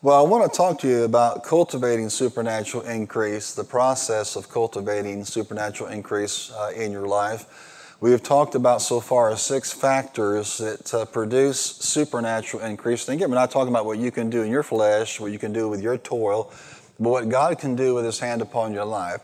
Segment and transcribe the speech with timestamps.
[0.00, 5.24] Well, I want to talk to you about cultivating supernatural increase, the process of cultivating
[5.24, 7.96] supernatural increase uh, in your life.
[8.00, 13.08] We have talked about so far six factors that uh, produce supernatural increase.
[13.08, 15.38] And again, we're not talking about what you can do in your flesh, what you
[15.40, 16.52] can do with your toil,
[17.00, 19.20] but what God can do with His hand upon your life.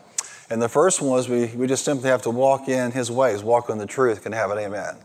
[0.49, 3.43] And the first one was we, we just simply have to walk in His ways,
[3.43, 4.97] walk in the truth, can have an amen.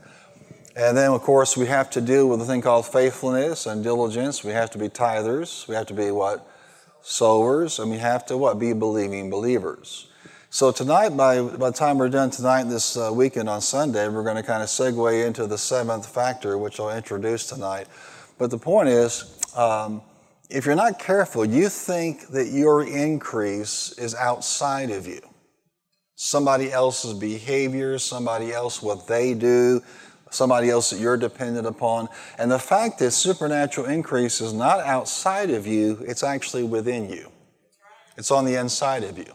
[0.76, 4.44] And then, of course, we have to deal with a thing called faithfulness and diligence.
[4.44, 5.66] We have to be tithers.
[5.66, 6.46] We have to be what?
[7.02, 7.78] Sowers.
[7.80, 8.58] And we have to what?
[8.58, 10.06] Be believing believers.
[10.48, 14.24] So tonight, by, by the time we're done tonight, this uh, weekend on Sunday, we're
[14.24, 17.86] going to kind of segue into the seventh factor, which I'll introduce tonight.
[18.38, 20.02] But the point is, um,
[20.48, 25.20] if you're not careful, you think that your increase is outside of you.
[26.16, 29.82] Somebody else's behavior, somebody else what they do,
[30.30, 32.08] somebody else that you're dependent upon.
[32.38, 37.30] And the fact is, supernatural increase is not outside of you, it's actually within you.
[38.16, 39.32] It's on the inside of you.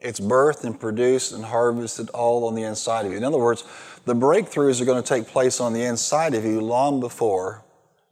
[0.00, 3.18] It's birthed and produced and harvested all on the inside of you.
[3.18, 3.64] In other words,
[4.04, 7.64] the breakthroughs are going to take place on the inside of you long before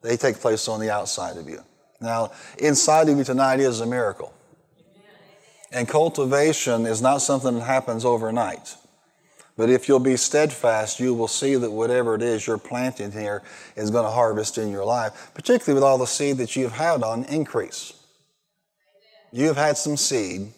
[0.02, 1.62] they take place on the outside of you.
[2.00, 4.32] Now, inside of you tonight is a miracle.
[5.72, 8.76] And cultivation is not something that happens overnight.
[9.56, 13.42] But if you'll be steadfast, you will see that whatever it is you're planting here
[13.76, 17.02] is going to harvest in your life, particularly with all the seed that you've had
[17.02, 17.92] on increase.
[19.32, 20.52] You have had some seed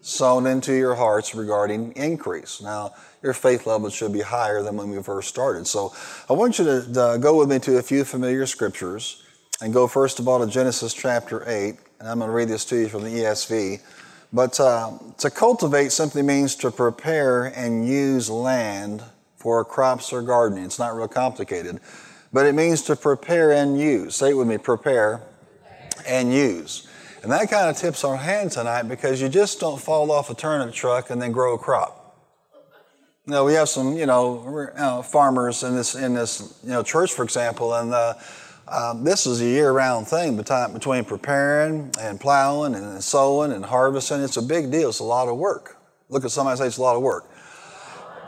[0.00, 2.60] sown into your hearts regarding increase.
[2.60, 5.66] Now, your faith level should be higher than when we first started.
[5.66, 5.92] So
[6.28, 9.22] I want you to go with me to a few familiar scriptures
[9.60, 11.76] and go first of all to Genesis chapter 8.
[12.00, 13.80] And I'm going to read this to you from the ESV.
[14.32, 19.02] But uh, to cultivate simply means to prepare and use land
[19.36, 20.64] for crops or gardening.
[20.64, 21.80] It's not real complicated.
[22.32, 24.16] But it means to prepare and use.
[24.16, 25.22] Say it with me prepare
[26.06, 26.86] and use.
[27.22, 30.34] And that kind of tips our hand tonight because you just don't fall off a
[30.34, 31.94] turnip truck and then grow a crop.
[33.26, 37.24] Now we have some, you know, farmers in this in this you know church, for
[37.24, 38.14] example, and uh,
[38.70, 44.22] um, this is a year-round thing between preparing and plowing and sowing and harvesting.
[44.22, 44.90] It's a big deal.
[44.90, 45.76] It's a lot of work.
[46.08, 47.28] Look at somebody say it's a lot of work.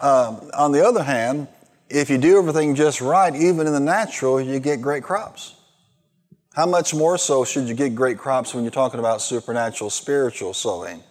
[0.02, 1.48] Um, on the other hand,
[1.88, 5.56] if you do everything just right, even in the natural, you get great crops.
[6.54, 10.54] How much more so should you get great crops when you're talking about supernatural, spiritual
[10.54, 11.02] sowing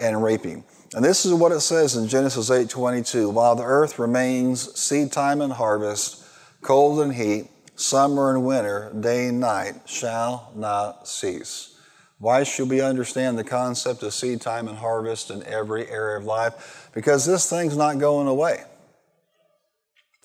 [0.00, 0.64] and reaping?
[0.94, 3.30] And this is what it says in Genesis 8:22.
[3.30, 6.22] While the earth remains seed time and harvest,
[6.62, 11.78] cold and heat, summer and winter, day and night, shall not cease.
[12.18, 16.24] Why should we understand the concept of seed time and harvest in every area of
[16.24, 16.90] life?
[16.94, 18.64] Because this thing's not going away.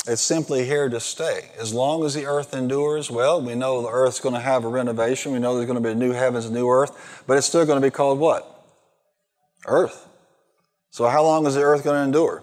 [0.07, 1.51] It's simply here to stay.
[1.59, 4.67] As long as the earth endures, well, we know the earth's going to have a
[4.67, 5.31] renovation.
[5.31, 7.85] We know there's going to be new heavens new earth, but it's still going to
[7.85, 8.47] be called what?
[9.67, 10.07] Earth.
[10.89, 12.41] So, how long is the earth going to endure?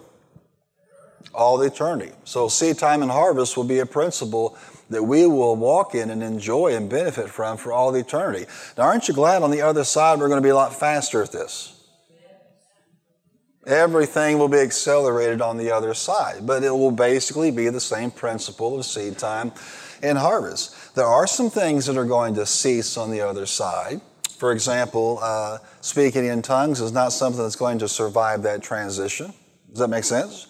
[1.33, 2.13] All the eternity.
[2.23, 4.57] So, seed time and harvest will be a principle
[4.89, 8.45] that we will walk in and enjoy and benefit from for all eternity.
[8.77, 11.21] Now, aren't you glad on the other side we're going to be a lot faster
[11.21, 11.75] at this?
[13.67, 18.09] Everything will be accelerated on the other side, but it will basically be the same
[18.09, 19.51] principle of seed time
[20.01, 20.95] and harvest.
[20.95, 24.01] There are some things that are going to cease on the other side.
[24.37, 29.33] For example, uh, speaking in tongues is not something that's going to survive that transition.
[29.69, 30.47] Does that make sense?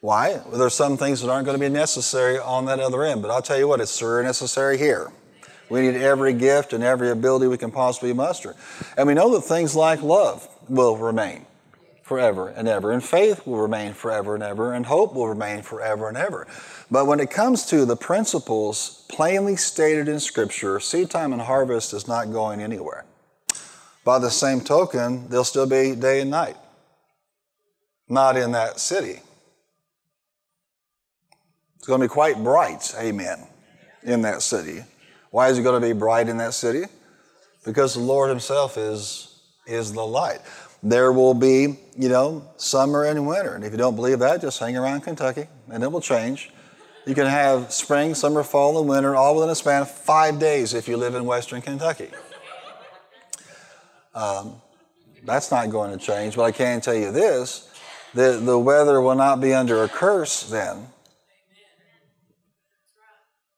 [0.00, 0.40] Why?
[0.46, 3.30] Well, there's some things that aren't going to be necessary on that other end, but
[3.30, 5.12] I'll tell you what, it's sure necessary here.
[5.68, 8.56] We need every gift and every ability we can possibly muster.
[8.96, 11.44] And we know that things like love will remain
[12.02, 16.08] forever and ever, and faith will remain forever and ever, and hope will remain forever
[16.08, 16.46] and ever.
[16.90, 21.92] But when it comes to the principles plainly stated in Scripture, seed time and harvest
[21.92, 23.04] is not going anywhere.
[24.02, 26.56] By the same token, there'll still be day and night.
[28.08, 29.20] Not in that city
[31.90, 33.46] going to be quite bright, amen,
[34.04, 34.82] in that city.
[35.30, 36.84] Why is it going to be bright in that city?
[37.64, 40.38] Because the Lord Himself is, is the light.
[40.82, 43.54] There will be, you know, summer and winter.
[43.54, 46.50] And if you don't believe that, just hang around Kentucky and it will change.
[47.06, 50.72] You can have spring, summer, fall, and winter all within a span of five days
[50.74, 52.10] if you live in western Kentucky.
[54.14, 54.62] Um,
[55.24, 57.68] that's not going to change, but I can tell you this
[58.14, 60.86] the, the weather will not be under a curse then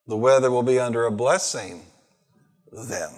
[0.07, 1.83] the weather will be under a blessing
[2.73, 3.11] then.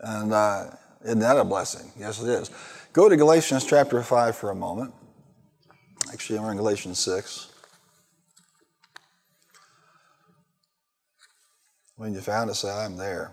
[0.00, 0.70] And uh,
[1.04, 1.90] isn't that a blessing?
[1.98, 2.50] Yes, it is.
[2.92, 4.92] Go to Galatians chapter 5 for a moment.
[6.12, 7.48] Actually, we're in Galatians 6.
[11.96, 13.32] When you found it, say, I'm there.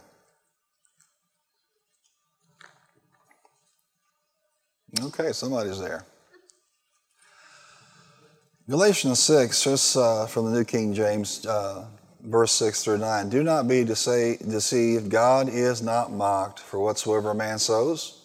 [4.99, 6.05] Okay, somebody's there.
[8.69, 11.85] Galatians 6, just uh, from the New King James, uh,
[12.23, 13.29] verse 6 through 9.
[13.29, 15.09] Do not be deceived.
[15.09, 18.17] God is not mocked, for whatsoever a man sows,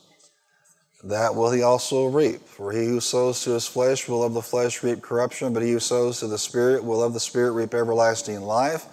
[1.04, 2.40] that will he also reap.
[2.42, 5.72] For he who sows to his flesh will of the flesh reap corruption, but he
[5.72, 8.86] who sows to the Spirit will of the Spirit reap everlasting life.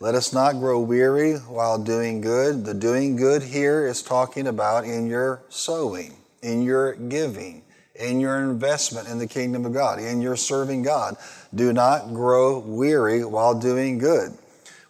[0.00, 2.64] Let us not grow weary while doing good.
[2.64, 7.62] The doing good here is talking about in your sowing, in your giving,
[7.94, 11.16] in your investment in the kingdom of God, in your serving God.
[11.54, 14.36] Do not grow weary while doing good.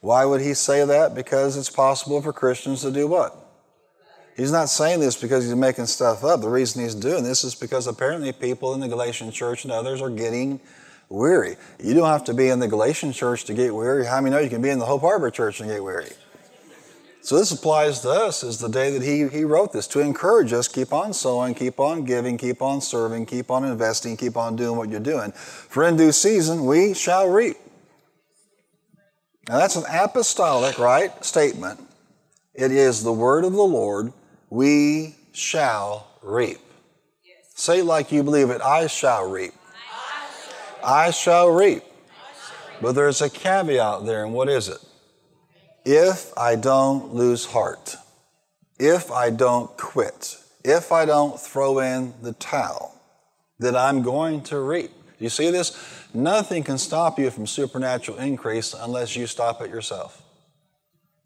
[0.05, 1.15] Why would he say that?
[1.15, 3.35] Because it's possible for Christians to do what?
[4.37, 6.43] He's not saying this because he's making stuff up.
[6.43, 10.03] The reason he's doing this is because apparently people in the Galatian church and others
[10.03, 10.61] are getting
[11.09, 11.57] weary.
[11.83, 14.05] You don't have to be in the Galatian church to get weary.
[14.05, 16.11] How many know you can be in the Hope Harbor church and get weary?
[17.23, 20.53] So this applies to us as the day that he, he wrote this to encourage
[20.53, 24.55] us keep on sowing, keep on giving, keep on serving, keep on investing, keep on
[24.55, 25.33] doing what you're doing.
[25.33, 27.57] For in due season we shall reap.
[29.49, 31.81] Now that's an apostolic, right, statement.
[32.55, 34.13] It is the word of the Lord
[34.49, 36.61] we shall reap.
[37.25, 37.37] Yes.
[37.55, 39.53] Say like you believe it, I shall reap.
[40.83, 41.83] I shall reap.
[42.81, 44.79] But there's a caveat there, and what is it?
[45.85, 47.97] If I don't lose heart,
[48.79, 52.99] if I don't quit, if I don't throw in the towel,
[53.59, 54.91] then I'm going to reap.
[54.91, 56.04] Do you see this?
[56.15, 60.23] Nothing can stop you from supernatural increase unless you stop it yourself.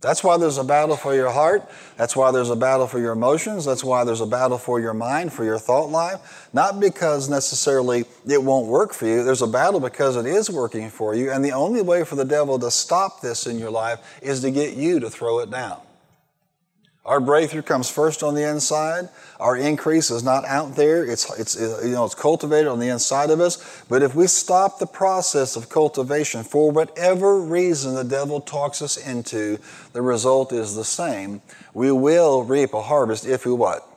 [0.01, 1.69] That's why there's a battle for your heart.
[1.97, 3.65] That's why there's a battle for your emotions.
[3.65, 6.49] That's why there's a battle for your mind, for your thought life.
[6.53, 9.25] Not because necessarily it won't work for you.
[9.25, 11.33] There's a battle because it is working for you.
[11.33, 14.53] And the only way for the devil to stop this in your life is to
[14.53, 15.81] get you to throw it down.
[17.09, 19.09] Our breakthrough comes first on the inside.
[19.41, 21.07] Our increase is not out there.
[21.07, 23.83] It's, it's, you know, it's cultivated on the inside of us.
[23.89, 28.99] But if we stop the process of cultivation for whatever reason the devil talks us
[28.99, 29.59] into,
[29.95, 31.41] the result is the same.
[31.73, 33.89] We will reap a harvest if we what?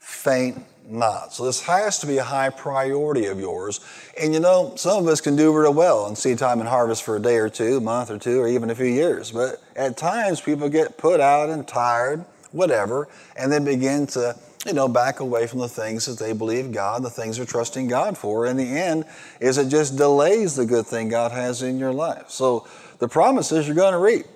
[0.00, 1.32] Faint not.
[1.32, 3.80] So this has to be a high priority of yours.
[4.20, 7.02] And you know, some of us can do real well and seed time and harvest
[7.02, 9.30] for a day or two, month or two, or even a few years.
[9.32, 14.36] But at times people get put out and tired, whatever, and they begin to,
[14.66, 17.88] you know, back away from the things that they believe God, the things they're trusting
[17.88, 18.46] God for.
[18.46, 19.04] In the end,
[19.40, 22.30] is it just delays the good thing God has in your life.
[22.30, 22.66] So
[22.98, 24.26] the promise is you're going to reap.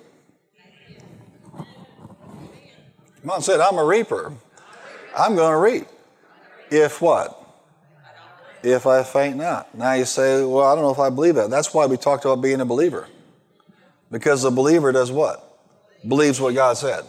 [3.28, 4.32] On, said, I'm a reaper.
[5.16, 5.97] I'm going to reap.
[6.70, 7.34] If what?
[8.62, 9.74] If I faint not.
[9.74, 11.50] Now you say, well, I don't know if I believe that.
[11.50, 13.06] That's why we talked about being a believer.
[14.10, 15.44] Because the believer does what?
[16.06, 17.04] Believes what God said.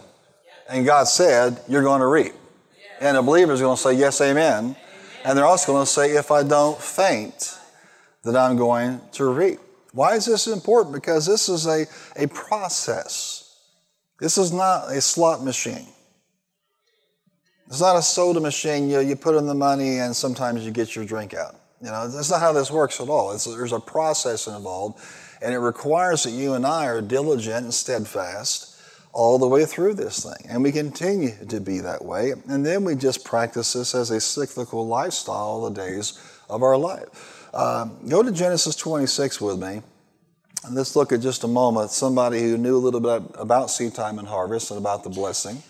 [0.68, 2.32] And God said, you're going to reap.
[3.00, 4.76] And a believer is going to say, yes, amen.
[5.24, 7.58] And they're also going to say, if I don't faint,
[8.24, 9.58] that I'm going to reap.
[9.92, 10.94] Why is this important?
[10.94, 11.86] Because this is a,
[12.16, 13.56] a process.
[14.20, 15.86] This is not a slot machine.
[17.70, 18.90] It's not a soda machine.
[18.90, 21.54] You, you put in the money and sometimes you get your drink out.
[21.80, 23.30] You know, that's not how this works at all.
[23.30, 25.00] It's, there's a process involved,
[25.40, 28.76] and it requires that you and I are diligent and steadfast
[29.12, 30.50] all the way through this thing.
[30.50, 32.34] And we continue to be that way.
[32.48, 37.48] And then we just practice this as a cyclical lifestyle the days of our life.
[37.54, 39.80] Uh, go to Genesis 26 with me.
[40.64, 43.94] And let's look at just a moment somebody who knew a little bit about seed
[43.94, 45.62] time and harvest and about the blessing.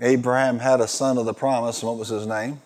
[0.00, 2.60] Abraham had a son of the promise, what was his name?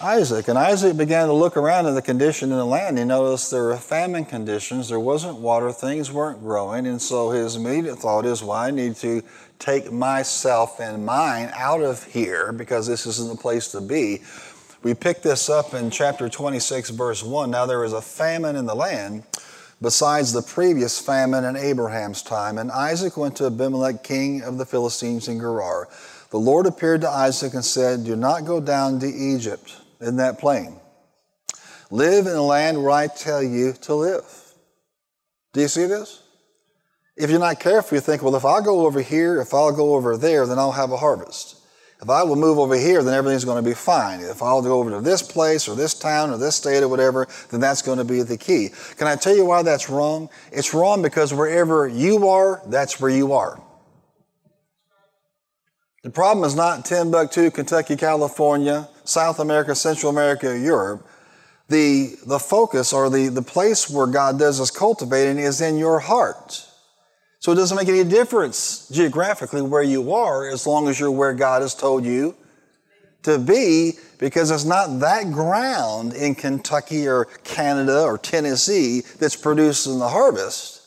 [0.00, 0.48] Isaac.
[0.48, 2.96] And Isaac began to look around at the condition in the land.
[2.96, 6.86] He noticed there were famine conditions, there wasn't water, things weren't growing.
[6.86, 9.22] And so his immediate thought is, well, I need to
[9.58, 14.22] take myself and mine out of here because this isn't the place to be.
[14.82, 17.50] We pick this up in chapter 26, verse 1.
[17.50, 19.24] Now there was a famine in the land
[19.82, 22.58] besides the previous famine in Abraham's time.
[22.58, 25.88] And Isaac went to Abimelech, king of the Philistines in Gerar.
[26.30, 30.38] The Lord appeared to Isaac and said, Do not go down to Egypt in that
[30.38, 30.76] plain.
[31.90, 34.24] Live in the land where I tell you to live.
[35.52, 36.22] Do you see this?
[37.16, 39.94] If you're not careful, you think, well, if I go over here, if I'll go
[39.94, 41.59] over there, then I'll have a harvest.
[42.02, 44.20] If I will move over here, then everything's going to be fine.
[44.20, 47.28] If I'll go over to this place or this town or this state or whatever,
[47.50, 48.70] then that's going to be the key.
[48.96, 50.30] Can I tell you why that's wrong?
[50.50, 53.60] It's wrong because wherever you are, that's where you are.
[56.02, 61.06] The problem is not Timbuktu, Kentucky, California, South America, Central America, Europe.
[61.68, 66.00] The, the focus or the, the place where God does us cultivating is in your
[66.00, 66.66] heart.
[67.40, 71.32] So it doesn't make any difference geographically where you are as long as you're where
[71.32, 72.36] God has told you
[73.22, 79.98] to be because it's not that ground in Kentucky or Canada or Tennessee that's producing
[79.98, 80.82] the harvest.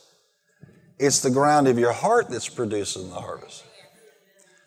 [0.99, 3.63] It's the ground of your heart that's producing the harvest.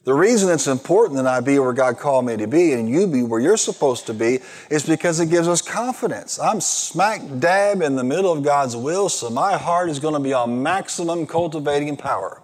[0.07, 3.09] The reason it's important that I be where God called me to be and you
[3.09, 4.39] be where you're supposed to be
[4.71, 6.39] is because it gives us confidence.
[6.39, 10.21] I'm smack dab in the middle of God's will, so my heart is going to
[10.21, 12.41] be on maximum cultivating power.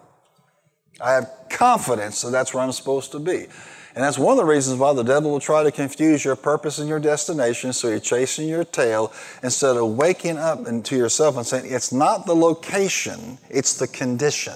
[0.99, 3.47] I have confidence that that's where I'm supposed to be.
[3.95, 6.79] And that's one of the reasons why the devil will try to confuse your purpose
[6.79, 11.47] and your destination so you're chasing your tail instead of waking up into yourself and
[11.47, 14.55] saying, it's not the location, it's the condition.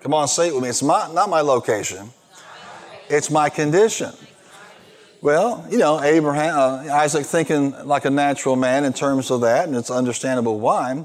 [0.00, 0.68] Come on, say it with me.
[0.68, 2.10] It's my, not my location,
[3.08, 4.12] it's my condition.
[5.20, 9.66] Well, you know, Abraham, uh, Isaac thinking like a natural man in terms of that,
[9.66, 11.04] and it's understandable why.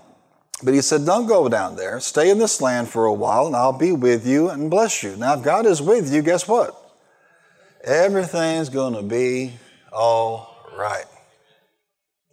[0.62, 2.00] But he said, Don't go down there.
[2.00, 5.15] Stay in this land for a while, and I'll be with you and bless you.
[5.17, 6.79] Now, if God is with you, guess what?
[7.83, 9.53] Everything's going to be
[9.91, 11.05] all right.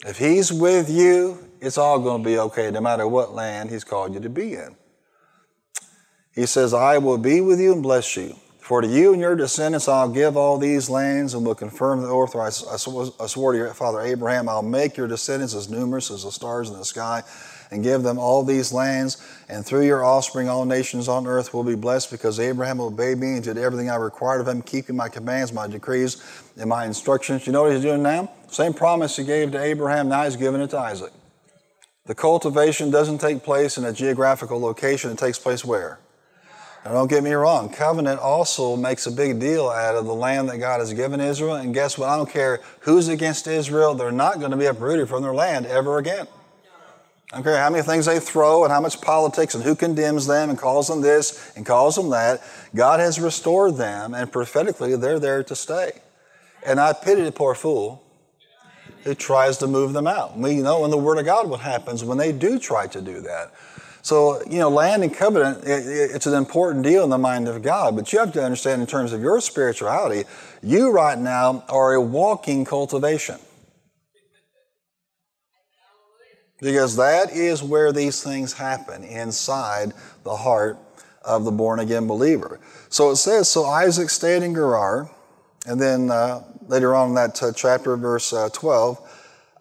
[0.06, 3.84] If He's with you, it's all going to be okay, no matter what land He's
[3.84, 4.76] called you to be in.
[6.40, 8.34] He says, I will be with you and bless you.
[8.60, 12.08] For to you and your descendants I'll give all these lands and will confirm the
[12.08, 14.48] oath I, I swore to your father Abraham.
[14.48, 17.24] I'll make your descendants as numerous as the stars in the sky
[17.70, 19.22] and give them all these lands.
[19.50, 23.34] And through your offspring, all nations on earth will be blessed because Abraham obeyed me
[23.34, 26.22] and did everything I required of him, keeping my commands, my decrees,
[26.56, 27.46] and my instructions.
[27.46, 28.32] You know what he's doing now?
[28.48, 31.12] Same promise he gave to Abraham, now he's giving it to Isaac.
[32.06, 35.98] The cultivation doesn't take place in a geographical location, it takes place where?
[36.84, 40.48] Now, don't get me wrong, covenant also makes a big deal out of the land
[40.48, 41.56] that God has given Israel.
[41.56, 42.08] And guess what?
[42.08, 45.66] I don't care who's against Israel, they're not going to be uprooted from their land
[45.66, 46.26] ever again.
[47.32, 50.26] I don't care how many things they throw and how much politics and who condemns
[50.26, 52.42] them and calls them this and calls them that.
[52.74, 55.92] God has restored them, and prophetically, they're there to stay.
[56.66, 58.02] And I pity the poor fool
[59.04, 60.36] who tries to move them out.
[60.36, 63.20] We know in the Word of God what happens when they do try to do
[63.20, 63.52] that.
[64.02, 67.62] So, you know, land and covenant, it, it's an important deal in the mind of
[67.62, 70.28] God, but you have to understand in terms of your spirituality,
[70.62, 73.38] you right now are a walking cultivation.
[76.60, 79.92] Because that is where these things happen inside
[80.24, 80.78] the heart
[81.22, 82.60] of the born again believer.
[82.88, 85.10] So it says, so Isaac stayed in Gerar,
[85.66, 88.98] and then uh, later on in that uh, chapter, verse uh, 12,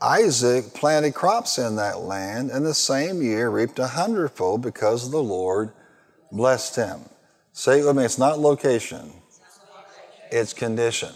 [0.02, 5.22] Isaac planted crops in that land, and the same year reaped a hundredfold because the
[5.22, 5.72] Lord
[6.32, 7.02] blessed him.
[7.52, 9.12] Say it with me, it's not location,
[10.32, 11.10] it's condition.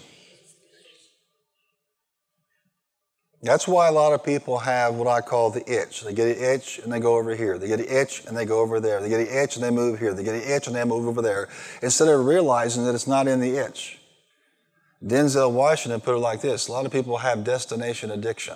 [3.41, 6.01] That's why a lot of people have what I call the itch.
[6.01, 7.57] They get an itch and they go over here.
[7.57, 9.01] They get an itch and they go over there.
[9.01, 10.13] They get an itch and they move here.
[10.13, 11.49] They get an itch and they move over there.
[11.81, 13.99] Instead of realizing that it's not in the itch.
[15.05, 18.55] Denzel Washington put it like this a lot of people have destination addiction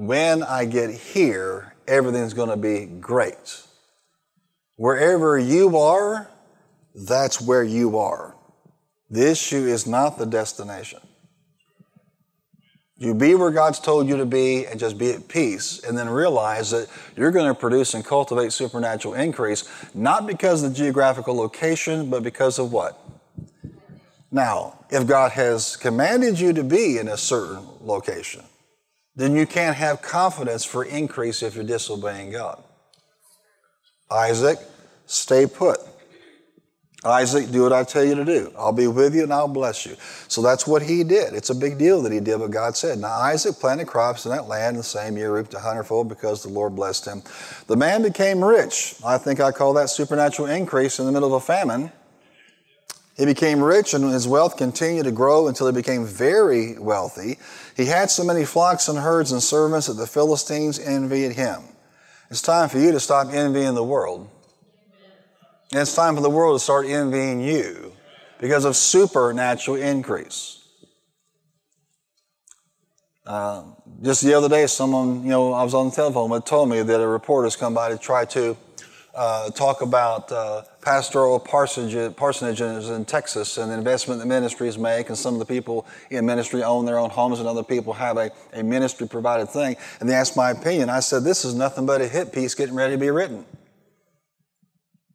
[0.00, 3.60] when I get here, everything's going to be great.
[4.76, 6.30] Wherever you are,
[6.94, 8.34] that's where you are.
[9.10, 11.00] The issue is not the destination.
[12.96, 16.08] You be where God's told you to be and just be at peace, and then
[16.08, 21.34] realize that you're going to produce and cultivate supernatural increase, not because of the geographical
[21.34, 22.98] location, but because of what?
[24.32, 28.44] Now, if God has commanded you to be in a certain location,
[29.20, 32.62] then you can't have confidence for increase if you're disobeying God.
[34.10, 34.58] Isaac,
[35.06, 35.78] stay put.
[37.02, 38.52] Isaac, do what I tell you to do.
[38.58, 39.96] I'll be with you and I'll bless you.
[40.28, 41.32] So that's what he did.
[41.32, 42.98] It's a big deal that he did what God said.
[42.98, 46.50] Now, Isaac planted crops in that land the same year, reaped a hundredfold because the
[46.50, 47.22] Lord blessed him.
[47.68, 48.96] The man became rich.
[49.04, 51.90] I think I call that supernatural increase in the middle of a famine.
[53.20, 57.38] He became rich and his wealth continued to grow until he became very wealthy.
[57.76, 61.60] He had so many flocks and herds and servants that the Philistines envied him.
[62.30, 64.26] It's time for you to stop envying the world.
[65.70, 67.92] And it's time for the world to start envying you
[68.40, 70.66] because of supernatural increase.
[73.26, 73.64] Uh,
[74.00, 76.80] just the other day, someone, you know, I was on the telephone, but told me
[76.80, 78.56] that a reporter's come by to try to
[79.14, 85.18] uh, talk about uh, pastoral parsonages in Texas and the investment that ministries make, and
[85.18, 88.30] some of the people in ministry own their own homes, and other people have a,
[88.52, 89.76] a ministry provided thing.
[90.00, 90.90] And they asked my opinion.
[90.90, 93.44] I said, This is nothing but a hit piece getting ready to be written.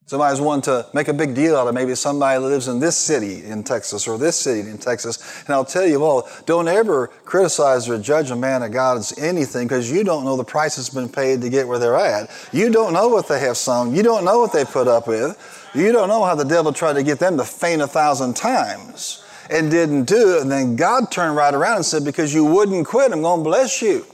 [0.07, 3.43] Somebody's wanting to make a big deal out of maybe somebody lives in this city
[3.43, 5.43] in Texas or this city in Texas.
[5.47, 9.67] And I'll tell you, well, don't ever criticize or judge a man of God's anything
[9.67, 12.29] because you don't know the price that's been paid to get where they're at.
[12.51, 13.95] You don't know what they have sown.
[13.95, 15.71] You don't know what they put up with.
[15.73, 19.23] You don't know how the devil tried to get them to faint a thousand times
[19.49, 20.43] and didn't do it.
[20.43, 23.43] And then God turned right around and said, Because you wouldn't quit, I'm going to
[23.43, 24.05] bless you.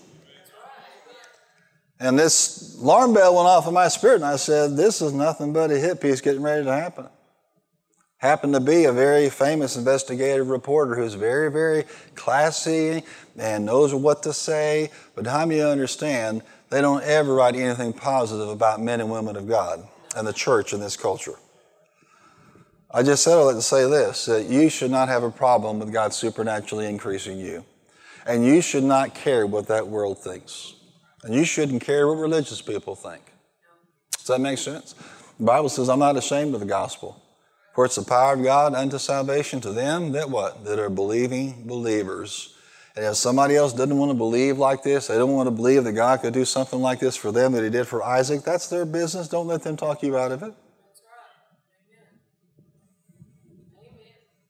[2.01, 5.53] And this alarm bell went off in my spirit, and I said, This is nothing
[5.53, 7.07] but a hit piece getting ready to happen.
[8.17, 13.03] Happened to be a very famous investigative reporter who's very, very classy
[13.37, 14.89] and knows what to say.
[15.13, 16.41] But how many understand
[16.71, 20.73] they don't ever write anything positive about men and women of God and the church
[20.73, 21.35] in this culture?
[22.89, 25.77] I just said I'd like to say this that you should not have a problem
[25.77, 27.63] with God supernaturally increasing you.
[28.25, 30.73] And you should not care what that world thinks.
[31.23, 33.21] And you shouldn't care what religious people think.
[34.17, 34.93] Does that make sense?
[35.37, 37.21] The Bible says, I'm not ashamed of the gospel.
[37.73, 40.65] For it's the power of God unto salvation to them that what?
[40.65, 42.55] That are believing believers.
[42.95, 45.85] And if somebody else doesn't want to believe like this, they don't want to believe
[45.85, 48.67] that God could do something like this for them that He did for Isaac, that's
[48.67, 49.29] their business.
[49.29, 50.53] Don't let them talk you out of it.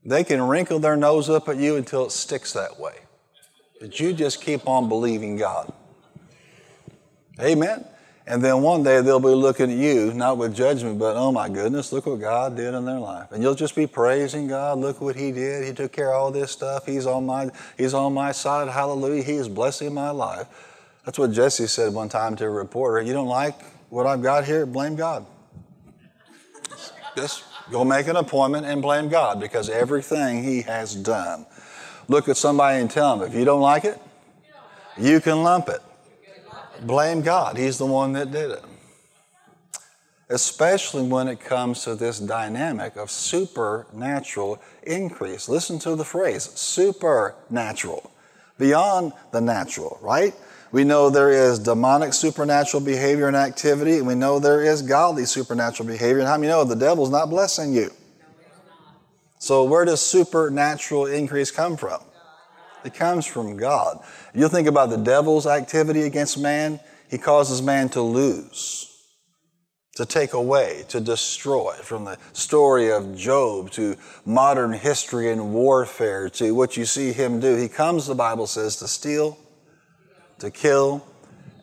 [0.03, 2.95] They can wrinkle their nose up at you until it sticks that way.
[3.79, 5.71] But you just keep on believing God.
[7.41, 7.85] Amen.
[8.27, 11.49] And then one day they'll be looking at you, not with judgment, but oh my
[11.49, 13.31] goodness, look what God did in their life.
[13.31, 14.77] And you'll just be praising God.
[14.77, 15.65] Look what He did.
[15.65, 16.85] He took care of all this stuff.
[16.85, 18.69] He's on my, he's on my side.
[18.69, 19.23] Hallelujah.
[19.23, 20.47] He is blessing my life.
[21.03, 23.01] That's what Jesse said one time to a reporter.
[23.01, 24.67] You don't like what I've got here?
[24.67, 25.25] Blame God.
[27.17, 31.47] Just go make an appointment and blame God because everything He has done.
[32.07, 33.99] Look at somebody and tell them, if you don't like it,
[34.97, 35.81] you can lump it
[36.81, 37.57] blame God.
[37.57, 38.63] He's the one that did it.
[40.29, 45.49] Especially when it comes to this dynamic of supernatural increase.
[45.49, 48.11] Listen to the phrase supernatural,
[48.57, 50.33] beyond the natural, right?
[50.71, 55.25] We know there is demonic supernatural behavior and activity, and we know there is godly
[55.25, 56.19] supernatural behavior.
[56.19, 57.91] And how many know the devil's not blessing you?
[59.37, 61.99] So, where does supernatural increase come from?
[62.83, 64.03] It comes from God.
[64.33, 68.87] You think about the devil's activity against man, he causes man to lose,
[69.95, 71.73] to take away, to destroy.
[71.83, 77.39] From the story of Job to modern history and warfare to what you see him
[77.39, 79.37] do, he comes, the Bible says, to steal,
[80.39, 81.05] to kill,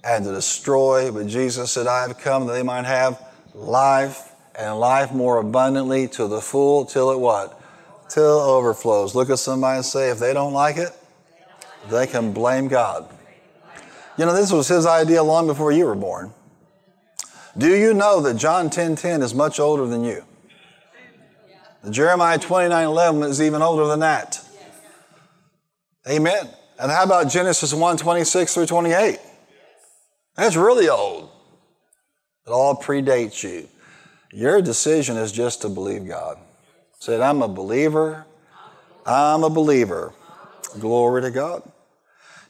[0.04, 1.10] and to destroy.
[1.10, 3.20] But Jesus said, I have come that they might have
[3.54, 7.60] life and life more abundantly to the full till it what?
[8.08, 9.14] Till it overflows.
[9.14, 10.90] Look at somebody and say, if they don't like it,
[11.90, 13.08] they can blame God.
[14.16, 16.32] You know, this was his idea long before you were born.
[17.56, 20.24] Do you know that John 10:10 10, 10 is much older than you?
[21.82, 24.40] The Jeremiah 29:11 is even older than that.
[26.08, 26.48] Amen.
[26.78, 29.18] And how about Genesis 1 26 through 28?
[30.36, 31.30] That's really old.
[32.46, 33.68] It all predates you.
[34.32, 36.38] Your decision is just to believe God.
[37.00, 38.24] Said, I'm a believer.
[39.06, 40.12] I'm a believer.
[40.78, 41.62] Glory to God.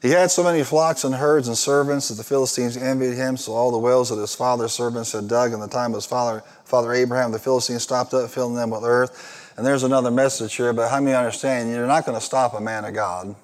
[0.01, 3.35] He had so many flocks and herds and servants that the Philistines envied him.
[3.35, 6.05] So all the wells that his father's servants had dug in the time of his
[6.05, 9.53] father, father Abraham, the Philistines stopped up, filling them with earth.
[9.57, 12.61] And there's another message here, but how many understand you're not going to stop a
[12.61, 13.35] man of God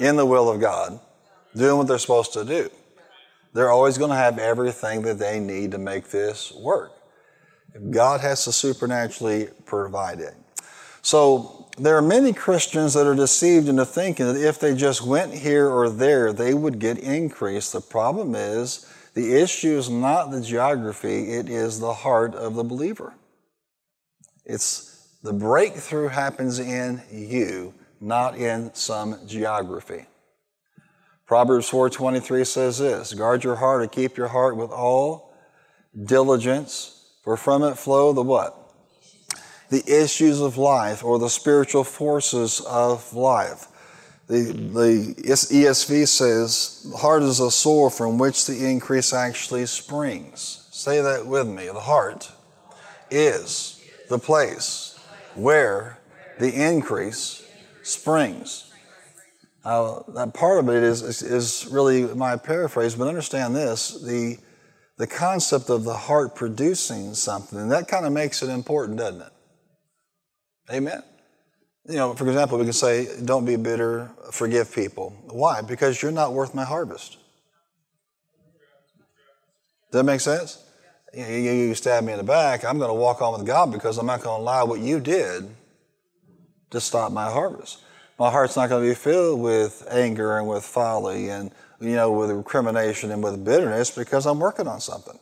[0.00, 0.98] in the will of God
[1.54, 2.68] doing what they're supposed to do?
[3.52, 6.90] They're always going to have everything that they need to make this work.
[7.90, 10.34] God has to supernaturally provide it.
[11.02, 15.34] So there are many Christians that are deceived into thinking that if they just went
[15.34, 17.72] here or there, they would get increase.
[17.72, 22.64] The problem is the issue is not the geography, it is the heart of the
[22.64, 23.14] believer.
[24.44, 30.06] It's the breakthrough happens in you, not in some geography.
[31.26, 35.34] Proverbs 4:23 says this, guard your heart and keep your heart with all
[36.04, 38.63] diligence, for from it flow the what?
[39.74, 43.66] The issues of life or the spiritual forces of life.
[44.28, 50.68] The, the ESV says, the heart is a sore from which the increase actually springs.
[50.70, 51.66] Say that with me.
[51.66, 52.30] The heart
[53.10, 54.96] is the place
[55.34, 55.98] where
[56.38, 57.44] the increase
[57.82, 58.72] springs.
[59.64, 64.38] Now, that part of it is, is, is really my paraphrase, but understand this the,
[64.98, 69.33] the concept of the heart producing something, that kind of makes it important, doesn't it?
[70.70, 71.02] Amen.
[71.86, 75.10] You know, for example, we can say, don't be bitter, forgive people.
[75.28, 75.60] Why?
[75.60, 77.18] Because you're not worth my harvest.
[79.92, 80.64] Does that make sense?
[81.12, 83.98] You, you stab me in the back, I'm going to walk on with God because
[83.98, 85.48] I'm not going to allow what you did
[86.70, 87.82] to stop my harvest.
[88.18, 92.10] My heart's not going to be filled with anger and with folly and, you know,
[92.12, 95.18] with recrimination and with bitterness because I'm working on something.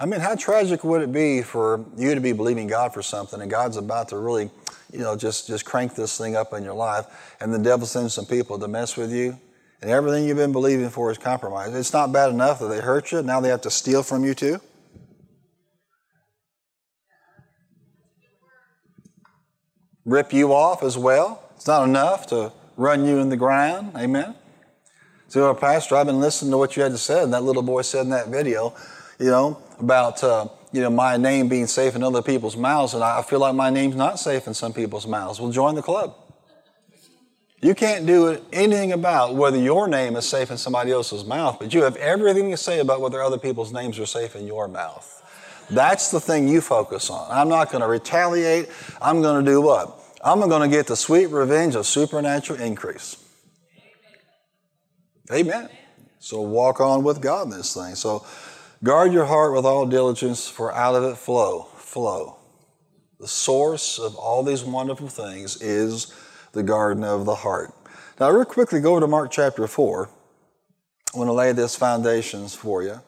[0.00, 3.40] I mean, how tragic would it be for you to be believing God for something
[3.40, 4.50] and God's about to really,
[4.92, 7.06] you know, just, just crank this thing up in your life
[7.40, 9.38] and the devil sends some people to mess with you
[9.80, 11.74] and everything you've been believing for is compromised.
[11.74, 14.34] It's not bad enough that they hurt you, now they have to steal from you
[14.34, 14.60] too.
[20.04, 21.42] Rip you off as well.
[21.54, 23.92] It's not enough to run you in the ground.
[23.96, 24.34] Amen.
[25.28, 27.82] So, Pastor, I've been listening to what you had to say, and that little boy
[27.82, 28.74] said in that video,
[29.22, 33.04] you know, about uh, you know my name being safe in other people's mouths, and
[33.04, 35.40] I feel like my name's not safe in some people's mouths.
[35.40, 36.16] Well, join the club.
[37.62, 41.72] You can't do anything about whether your name is safe in somebody else's mouth, but
[41.72, 45.08] you have everything to say about whether other people's names are safe in your mouth.
[45.70, 47.30] That's the thing you focus on.
[47.30, 48.68] I'm not going to retaliate.
[49.00, 49.96] I'm going to do what?
[50.24, 53.16] I'm going to get the sweet revenge of supernatural increase.
[55.32, 55.68] Amen.
[56.18, 57.94] So walk on with God in this thing.
[57.94, 58.26] So
[58.84, 62.38] Guard your heart with all diligence, for out of it flow, flow.
[63.20, 66.12] The source of all these wonderful things is
[66.50, 67.72] the garden of the heart.
[68.18, 70.10] Now, real quickly, go over to Mark chapter 4.
[71.14, 73.00] I want to lay this foundations for you.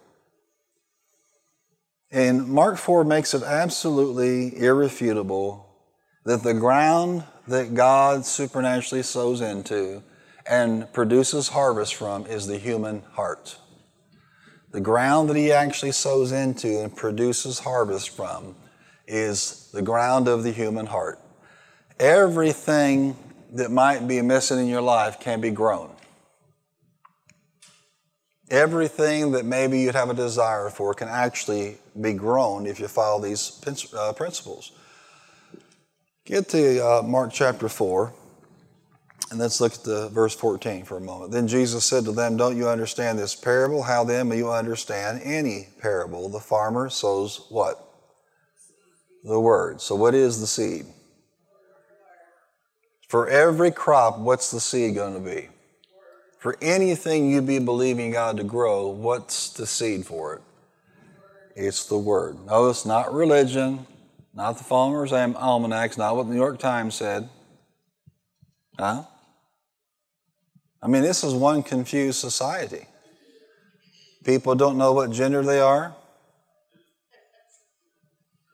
[2.12, 5.66] And Mark 4 makes it absolutely irrefutable
[6.24, 10.04] that the ground that God supernaturally sows into
[10.46, 13.58] and produces harvest from is the human heart.
[14.74, 18.56] The ground that he actually sows into and produces harvest from
[19.06, 21.20] is the ground of the human heart.
[22.00, 23.16] Everything
[23.52, 25.92] that might be missing in your life can be grown.
[28.50, 33.22] Everything that maybe you'd have a desire for can actually be grown if you follow
[33.22, 33.62] these
[33.96, 34.72] uh, principles.
[36.24, 38.12] Get to uh, Mark chapter 4.
[39.34, 41.32] And let's look at the verse 14 for a moment.
[41.32, 43.82] Then Jesus said to them, Don't you understand this parable?
[43.82, 46.28] How then may you understand any parable?
[46.28, 47.84] The farmer sows what?
[49.24, 49.80] The word.
[49.80, 50.86] So, what is the seed?
[53.08, 55.48] For every crop, what's the seed going to be?
[56.38, 60.42] For anything you be believing God to grow, what's the seed for it?
[61.56, 62.36] It's the Word.
[62.46, 63.84] No, it's not religion,
[64.32, 67.28] not the Farmer's Almanacs, not what the New York Times said.
[68.78, 69.02] Huh?
[70.84, 72.86] I mean, this is one confused society.
[74.22, 75.96] People don't know what gender they are.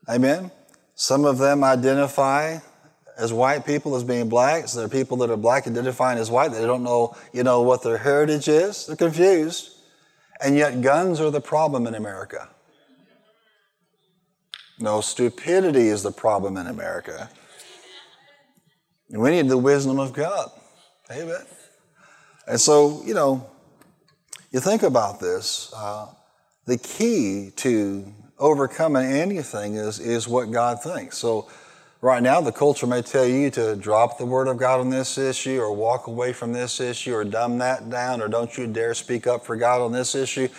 [0.09, 0.49] Amen.
[0.95, 2.59] Some of them identify
[3.17, 4.71] as white people as being blacks.
[4.71, 6.53] There are people that are black identifying as white.
[6.53, 8.85] They don't know, you know, what their heritage is.
[8.85, 9.69] They're confused.
[10.41, 12.49] And yet guns are the problem in America.
[14.79, 17.29] No, stupidity is the problem in America.
[19.09, 20.49] We need the wisdom of God.
[21.11, 21.45] Amen.
[22.47, 23.49] And so, you know,
[24.51, 25.71] you think about this.
[25.75, 26.07] Uh,
[26.65, 31.17] the key to overcoming anything is, is what God thinks.
[31.17, 31.49] So,
[32.01, 35.17] right now, the culture may tell you to drop the Word of God on this
[35.17, 38.93] issue, or walk away from this issue, or dumb that down, or don't you dare
[38.93, 40.49] speak up for God on this issue.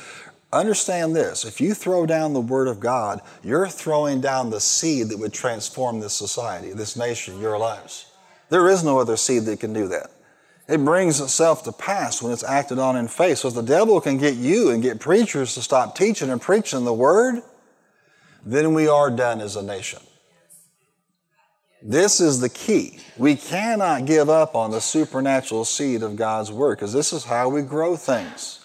[0.53, 5.09] Understand this if you throw down the Word of God, you're throwing down the seed
[5.09, 8.07] that would transform this society, this nation, your lives.
[8.49, 10.11] There is no other seed that can do that.
[10.73, 13.37] It brings itself to pass when it's acted on in faith.
[13.37, 16.87] So if the devil can get you and get preachers to stop teaching and preaching
[16.87, 17.43] the word,
[18.43, 20.01] then we are done as a nation.
[21.83, 23.01] This is the key.
[23.19, 27.51] We cannot give up on the supernatural seed of God's word because this is how
[27.51, 28.61] we grow things.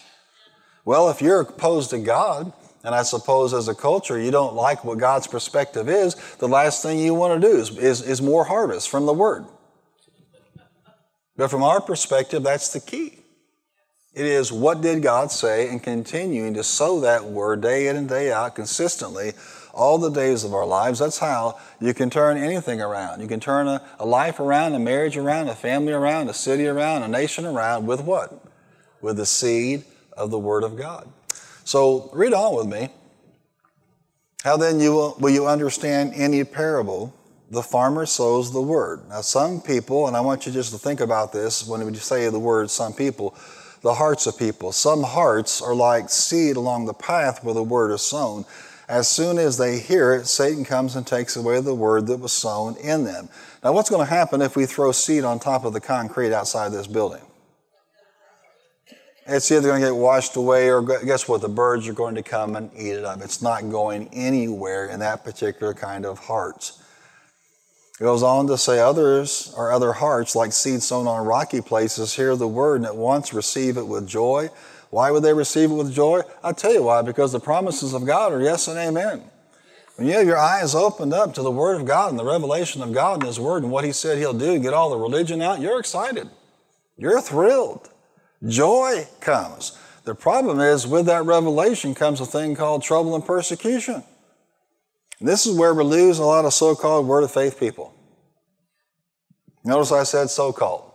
[0.86, 2.54] Well, if you're opposed to God,
[2.86, 6.82] and I suppose as a culture you don't like what God's perspective is, the last
[6.82, 9.46] thing you want to do is, is, is more harvest from the word.
[11.38, 13.20] But from our perspective, that's the key.
[14.14, 18.10] It is what did God say and continuing to sow that word day in and
[18.10, 19.34] day out consistently
[19.74, 20.98] all the days of our lives.
[20.98, 23.22] That's how you can turn anything around.
[23.22, 26.66] You can turn a, a life around, a marriage around, a family around, a city
[26.66, 28.44] around, a nation around with what?
[29.02, 31.08] With the seed of the Word of God.
[31.64, 32.90] So read on with me.
[34.44, 37.14] How then you will, will you understand any parable
[37.50, 39.02] the farmer sows the word.
[39.10, 42.30] Now, some people, and I want you just to think about this when we say
[42.30, 43.36] the word some people,
[43.82, 44.72] the hearts of people.
[44.72, 48.46] Some hearts are like seed along the path where the word is sown.
[48.90, 52.34] As soon as they hear it, Satan comes and takes away the word that was
[52.34, 53.30] sown in them.
[53.64, 56.72] Now, what's going to happen if we throw seed on top of the concrete outside
[56.72, 57.22] this building?
[59.26, 61.42] It's either going to get washed away, or guess what?
[61.42, 63.22] The birds are going to come and eat it up.
[63.22, 66.82] It's not going anywhere in that particular kind of hearts.
[68.00, 72.14] It goes on to say, Others or other hearts, like seed sown on rocky places,
[72.14, 74.50] hear the word and at once receive it with joy,
[74.92, 76.22] Why would they receive it with joy?
[76.44, 79.24] i tell you why, because the promises of God are yes and amen.
[79.96, 82.84] When you have your eyes opened up to the Word of God and the revelation
[82.84, 85.42] of God and His Word and what He said He'll do, get all the religion
[85.42, 86.30] out, you're excited.
[86.98, 87.90] You're thrilled.
[88.48, 89.76] Joy comes.
[90.04, 94.04] The problem is, with that revelation comes a thing called trouble and persecution.
[95.20, 97.94] And this is where we lose a lot of so called Word of Faith people.
[99.64, 100.92] Notice I said so called.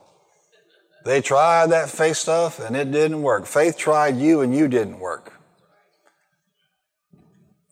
[1.05, 3.47] They tried that faith stuff and it didn't work.
[3.47, 5.32] Faith tried you and you didn't work.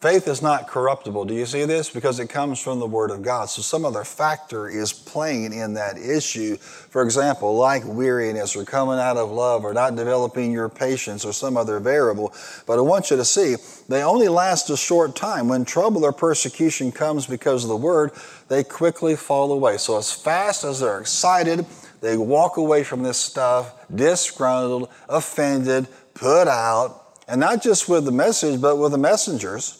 [0.00, 1.26] Faith is not corruptible.
[1.26, 1.90] Do you see this?
[1.90, 3.50] Because it comes from the Word of God.
[3.50, 6.56] So some other factor is playing in that issue.
[6.56, 11.34] For example, like weariness or coming out of love or not developing your patience or
[11.34, 12.32] some other variable.
[12.66, 13.56] But I want you to see,
[13.90, 15.48] they only last a short time.
[15.48, 18.12] When trouble or persecution comes because of the Word,
[18.48, 19.76] they quickly fall away.
[19.76, 21.66] So as fast as they're excited,
[22.00, 28.12] they walk away from this stuff disgruntled, offended, put out, and not just with the
[28.12, 29.79] message, but with the messengers.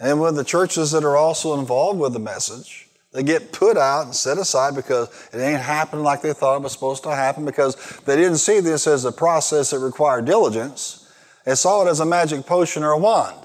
[0.00, 4.06] And with the churches that are also involved with the message, they get put out
[4.06, 7.44] and set aside because it ain't happened like they thought it was supposed to happen
[7.44, 11.12] because they didn't see this as a process that required diligence.
[11.44, 13.36] They saw it as a magic potion or a wand.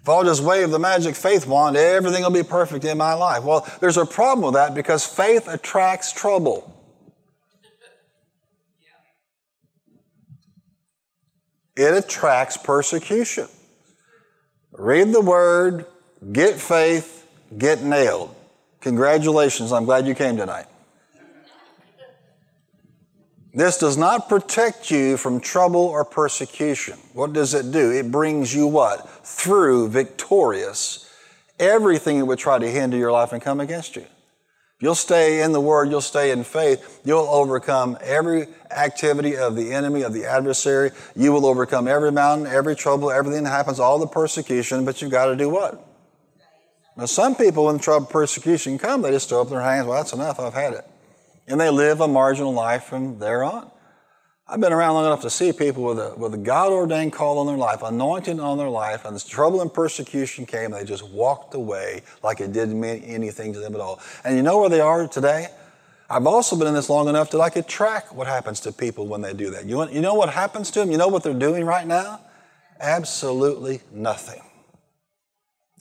[0.00, 3.44] If I'll just wave the magic faith wand, everything will be perfect in my life.
[3.44, 6.74] Well, there's a problem with that because faith attracts trouble.
[11.76, 13.48] It attracts persecution.
[14.78, 15.86] Read the word,
[16.32, 17.26] get faith,
[17.58, 18.34] get nailed.
[18.80, 20.66] Congratulations, I'm glad you came tonight.
[23.52, 26.96] This does not protect you from trouble or persecution.
[27.12, 27.90] What does it do?
[27.90, 29.08] It brings you what?
[29.26, 31.12] Through victorious
[31.58, 34.06] everything that would try to hinder your life and come against you.
[34.80, 39.72] You'll stay in the Word, you'll stay in faith, you'll overcome every activity of the
[39.72, 40.92] enemy, of the adversary.
[41.16, 45.10] You will overcome every mountain, every trouble, everything that happens, all the persecution, but you've
[45.10, 45.84] got to do what?
[46.96, 50.12] Now, some people, when trouble, persecution come, they just throw up their hands, well, that's
[50.12, 50.84] enough, I've had it.
[51.48, 53.70] And they live a marginal life from there on.
[54.50, 57.38] I've been around long enough to see people with a, with a God ordained call
[57.38, 60.84] on their life, anointing on their life, and this trouble and persecution came, and they
[60.84, 64.00] just walked away like it didn't mean anything to them at all.
[64.24, 65.48] And you know where they are today?
[66.08, 69.06] I've also been in this long enough that I could track what happens to people
[69.06, 69.66] when they do that.
[69.66, 70.90] You, you know what happens to them?
[70.90, 72.22] You know what they're doing right now?
[72.80, 74.40] Absolutely nothing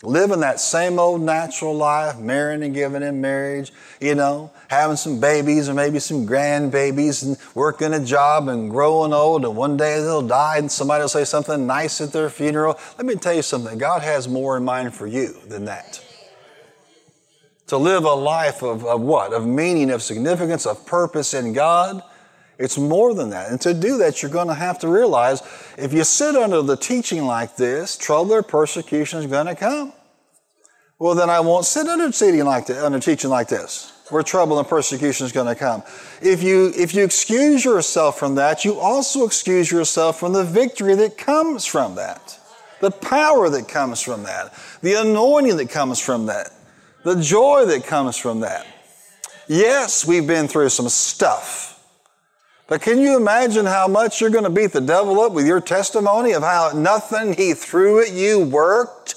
[0.03, 5.19] living that same old natural life, marrying and giving in marriage, you know, having some
[5.19, 9.99] babies or maybe some grandbabies and working a job and growing old and one day
[9.99, 12.77] they'll die and somebody will say something nice at their funeral.
[12.97, 13.77] Let me tell you something.
[13.77, 16.03] God has more in mind for you than that.
[17.67, 19.33] To live a life of, of what?
[19.33, 22.01] Of meaning, of significance, of purpose in God
[22.59, 23.51] it's more than that.
[23.51, 25.41] And to do that, you're going to have to realize
[25.77, 29.93] if you sit under the teaching like this, trouble or persecution is going to come.
[30.99, 34.57] Well, then I won't sit under teaching like this, under teaching like this, where trouble
[34.57, 35.83] and persecution is going to come.
[36.23, 40.95] If you if you excuse yourself from that, you also excuse yourself from the victory
[40.95, 42.39] that comes from that,
[42.81, 46.49] the power that comes from that, the anointing that comes from that,
[47.03, 48.65] the joy that comes from that.
[49.47, 51.76] Yes, we've been through some stuff.
[52.67, 55.61] But can you imagine how much you're going to beat the devil up with your
[55.61, 59.15] testimony of how nothing he threw at you worked?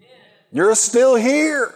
[0.00, 0.08] Amen.
[0.50, 1.74] You're still here.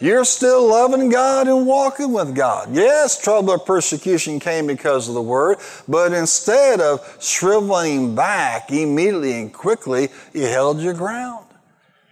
[0.00, 2.74] You're still loving God and walking with God.
[2.74, 9.32] Yes, trouble or persecution came because of the word, but instead of shriveling back immediately
[9.32, 11.47] and quickly, you held your ground.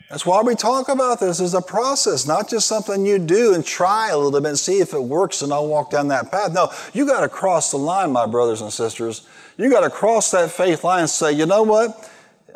[0.08, 3.64] That's why we talk about this as a process, not just something you do and
[3.64, 6.52] try a little bit and see if it works and I'll walk down that path.
[6.52, 9.26] No, you got to cross the line, my brothers and sisters.
[9.56, 12.08] You got to cross that faith line and say, you know what?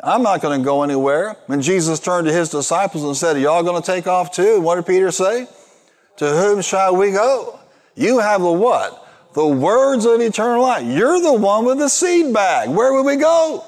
[0.03, 1.35] I'm not going to go anywhere.
[1.47, 4.59] When Jesus turned to his disciples and said, Are y'all going to take off too?
[4.59, 5.47] What did Peter say?
[6.17, 7.59] To whom shall we go?
[7.95, 9.07] You have the what?
[9.33, 10.85] The words of eternal life.
[10.85, 12.69] You're the one with the seed bag.
[12.69, 13.63] Where would we go?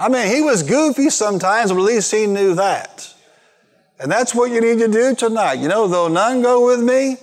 [0.00, 3.12] I mean, he was goofy sometimes, but at least he knew that.
[4.00, 5.54] And that's what you need to do tonight.
[5.54, 7.16] You know, though none go with me,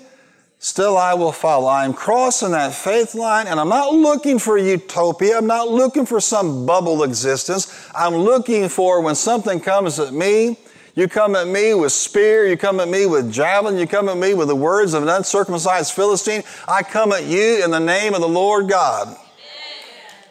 [0.59, 1.67] still I will follow.
[1.67, 5.37] I'm crossing that faith line, and I'm not looking for utopia.
[5.37, 7.89] I'm not looking for some bubble existence.
[7.93, 10.57] I'm looking for when something comes at me,
[10.95, 14.17] you come at me with spear, you come at me with javelin, you come at
[14.17, 16.43] me with the words of an uncircumcised Philistine.
[16.67, 19.17] I come at you in the name of the Lord God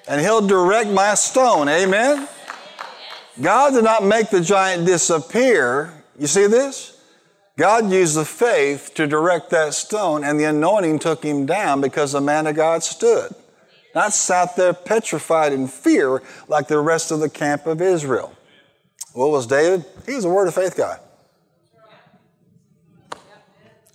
[0.08, 1.68] and he'll direct my stone.
[1.68, 2.28] Amen?
[3.40, 6.04] God did not make the giant disappear.
[6.18, 7.00] You see this?
[7.56, 12.12] God used the faith to direct that stone, and the anointing took him down because
[12.12, 13.34] the man of God stood.
[13.94, 18.34] Not sat there petrified in fear like the rest of the camp of Israel.
[19.12, 19.84] What was David?
[20.06, 20.98] He was a word of faith guy.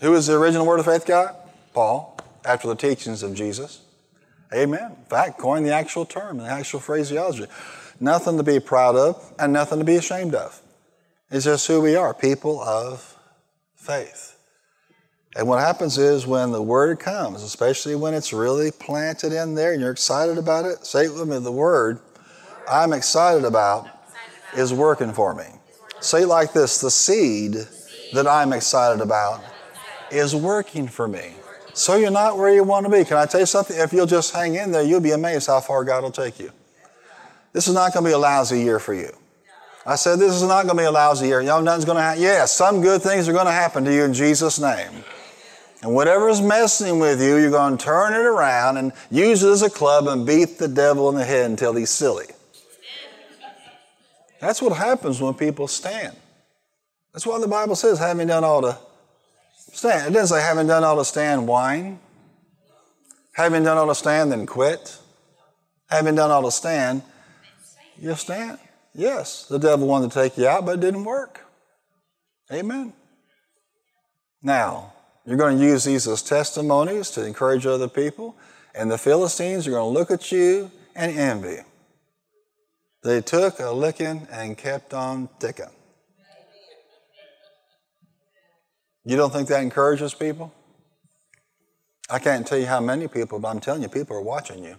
[0.01, 1.33] Who was the original word of faith guy?
[1.73, 3.84] Paul, after the teachings of Jesus.
[4.55, 4.91] Amen.
[4.97, 7.45] In fact, coined the actual term, the actual phraseology.
[7.99, 10.61] Nothing to be proud of and nothing to be ashamed of.
[11.29, 13.17] It's just who we are, people of
[13.75, 14.37] faith.
[15.35, 19.73] And what happens is when the word comes, especially when it's really planted in there
[19.73, 21.99] and you're excited about it, say it with me the word
[22.69, 23.87] I'm excited about
[24.55, 25.45] is working for me.
[25.99, 27.55] Say it like this the seed
[28.13, 29.43] that I'm excited about
[30.09, 31.33] is working for me.
[31.75, 33.03] So you're not where you want to be.
[33.03, 33.77] Can I tell you something?
[33.77, 36.51] If you'll just hang in there, you'll be amazed how far God will take you.
[37.51, 39.11] This is not going to be a lousy year for you.
[39.85, 41.41] I said, This is not going to be a lousy year.
[41.41, 42.23] You know, nothing's going to happen.
[42.23, 45.03] Yes, some good things are going to happen to you in Jesus' name.
[45.83, 49.49] And whatever is messing with you, you're going to turn it around and use it
[49.49, 52.27] as a club and beat the devil in the head until he's silly.
[54.39, 56.15] That's what happens when people stand.
[57.11, 58.77] That's why the Bible says, having done all to
[59.77, 60.07] stand.
[60.07, 61.99] It doesn't say, having done all to stand, whine.
[63.33, 64.97] Having done all to stand, then quit.
[65.89, 67.03] Having done all to stand,
[67.97, 68.57] you stand.
[68.93, 71.41] Yes, the devil wanted to take you out, but it didn't work.
[72.51, 72.93] Amen.
[74.41, 74.93] Now,
[75.25, 78.35] you're going to use these as testimonies to encourage other people,
[78.73, 81.57] and the Philistines are going to look at you and envy.
[83.03, 85.74] They took a licking and kept on ticking.
[89.05, 90.51] You don't think that encourages people?
[92.09, 94.75] I can't tell you how many people, but I'm telling you, people are watching you.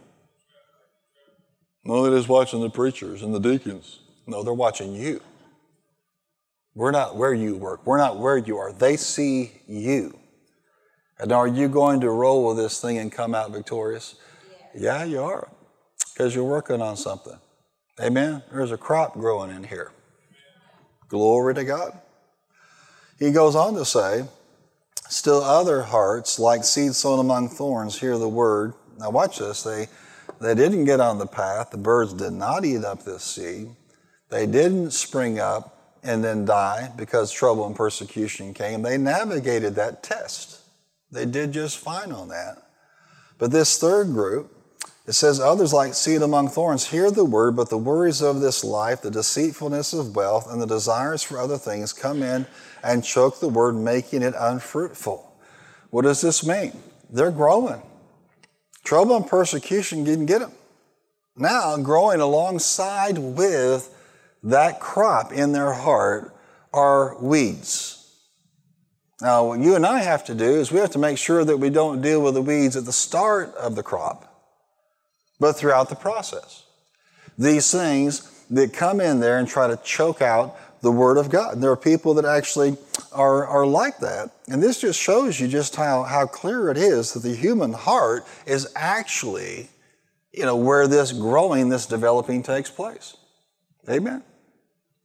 [1.85, 4.01] No, they're just watching the preachers and the deacons.
[4.27, 5.21] No, they're watching you.
[6.75, 7.87] We're not where you work.
[7.87, 8.73] We're not where you are.
[8.73, 10.19] They see you.
[11.19, 14.17] And are you going to roll with this thing and come out victorious?
[14.75, 15.49] Yeah, you are.
[16.13, 17.39] Because you're working on something.
[18.01, 18.43] Amen.
[18.53, 19.93] There's a crop growing in here.
[21.09, 21.99] Glory to God.
[23.19, 24.25] He goes on to say,
[25.09, 28.75] Still other hearts, like seed sown among thorns, hear the word.
[28.99, 29.63] Now, watch this.
[29.63, 29.87] They,
[30.41, 31.71] they didn't get on the path.
[31.71, 33.69] The birds did not eat up this seed.
[34.31, 38.83] They didn't spring up and then die because trouble and persecution came.
[38.83, 40.61] They navigated that test.
[41.13, 42.63] They did just fine on that.
[43.39, 44.56] But this third group,
[45.07, 48.65] it says, Others like seed among thorns hear the word, but the worries of this
[48.65, 52.47] life, the deceitfulness of wealth, and the desires for other things come in
[52.83, 55.33] and choke the word, making it unfruitful.
[55.91, 56.73] What does this mean?
[57.11, 57.83] They're growing.
[58.85, 60.53] Trouble and persecution didn't get them.
[61.37, 63.93] Now, growing alongside with
[64.43, 66.35] that crop in their heart
[66.73, 67.97] are weeds.
[69.21, 71.57] Now, what you and I have to do is we have to make sure that
[71.57, 74.36] we don't deal with the weeds at the start of the crop,
[75.39, 76.65] but throughout the process.
[77.39, 81.55] These things that come in there and try to choke out the Word of God.
[81.55, 82.77] And There are people that actually
[83.13, 84.31] are, are like that.
[84.49, 88.25] And this just shows you just how, how clear it is that the human heart
[88.47, 89.69] is actually,
[90.33, 93.17] you know, where this growing, this developing takes place.
[93.89, 94.23] Amen.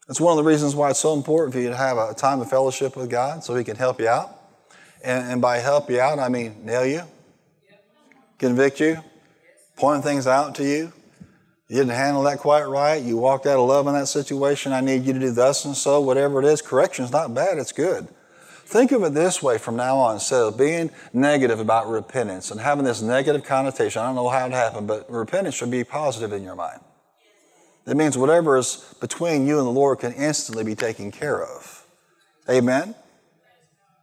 [0.07, 2.41] That's one of the reasons why it's so important for you to have a time
[2.41, 4.37] of fellowship with God so He can help you out.
[5.03, 7.03] And, and by help you out, I mean nail you,
[8.37, 9.01] convict you,
[9.81, 10.93] point things out to you,
[11.67, 13.01] you didn't handle that quite right.
[13.01, 14.73] You walked out of love in that situation.
[14.73, 16.61] I need you to do thus and so, whatever it is.
[16.61, 18.07] Correction's not bad, it's good.
[18.65, 20.15] Think of it this way from now on.
[20.15, 24.45] Instead of being negative about repentance and having this negative connotation, I don't know how
[24.45, 26.79] it happened, but repentance should be positive in your mind.
[27.85, 31.87] That means whatever is between you and the Lord can instantly be taken care of.
[32.47, 32.93] Amen?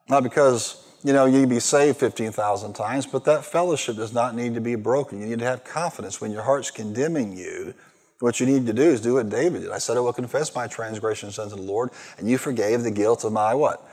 [0.08, 4.34] Not because you know, you can be saved 15,000 times, but that fellowship does not
[4.34, 5.20] need to be broken.
[5.20, 7.74] You need to have confidence when your heart's condemning you.
[8.20, 9.70] What you need to do is do what David did.
[9.70, 13.24] I said, I will confess my transgressions unto the Lord, and you forgave the guilt
[13.24, 13.88] of my what?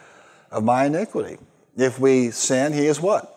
[0.50, 1.38] Of my iniquity.
[1.78, 3.32] If we sin, he is what?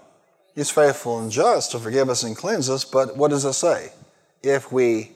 [0.54, 3.92] He's faithful and just to forgive us and cleanse us, but what does it say?
[4.42, 5.12] If we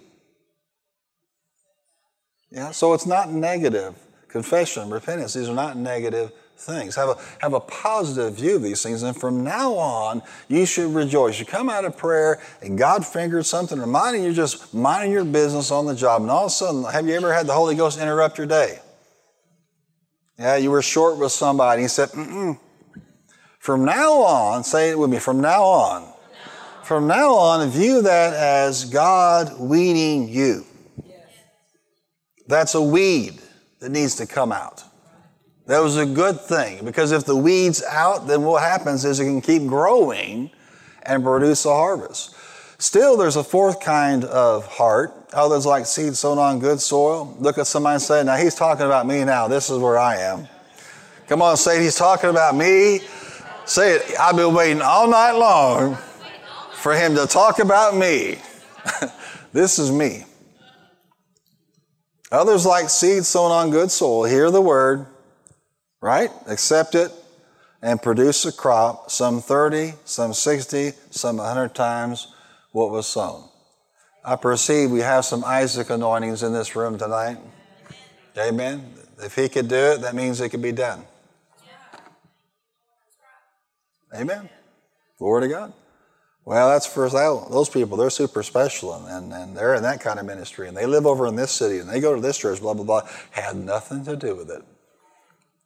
[2.52, 3.94] yeah, so it's not negative.
[4.28, 6.96] Confession, repentance, these are not negative things.
[6.96, 9.02] Have a, have a positive view of these things.
[9.02, 11.38] And from now on, you should rejoice.
[11.38, 15.70] You come out of prayer and God fingered something, reminding you just minding your business
[15.70, 16.22] on the job.
[16.22, 18.78] And all of a sudden, have you ever had the Holy Ghost interrupt your day?
[20.38, 21.82] Yeah, you were short with somebody.
[21.82, 22.58] He said, Mm-mm.
[23.58, 26.12] From now on, say it with me, from now on.
[26.82, 30.66] From now on, view that as God weeding you.
[32.48, 33.40] That's a weed
[33.78, 34.82] that needs to come out.
[35.66, 39.24] That was a good thing because if the weeds out, then what happens is it
[39.24, 40.50] can keep growing
[41.02, 42.34] and produce a harvest.
[42.78, 45.14] Still, there's a fourth kind of heart.
[45.32, 47.36] Others like seed sown on good soil.
[47.38, 49.46] Look at somebody and say, Now he's talking about me now.
[49.46, 50.48] This is where I am.
[51.28, 53.00] Come on, say he's talking about me.
[53.64, 54.18] Say it.
[54.18, 55.96] I've been waiting all night long
[56.74, 58.38] for him to talk about me.
[59.52, 60.24] this is me.
[62.32, 64.24] Others like seed sown on good soil.
[64.24, 65.06] Hear the word,
[66.02, 66.30] right?
[66.46, 67.10] Accept it
[67.80, 72.28] and produce a crop, some 30, some 60, some 100 times
[72.72, 73.48] what was sown.
[74.24, 77.38] I perceive we have some Isaac anointings in this room tonight.
[78.36, 78.92] Amen.
[79.18, 81.04] If he could do it, that means it could be done.
[84.14, 84.48] Amen.
[85.18, 85.72] Glory to God.
[86.44, 87.96] Well, that's for those people.
[87.96, 91.26] They're super special and, and they're in that kind of ministry and they live over
[91.28, 93.08] in this city and they go to this church, blah, blah, blah.
[93.30, 94.62] Had nothing to do with it.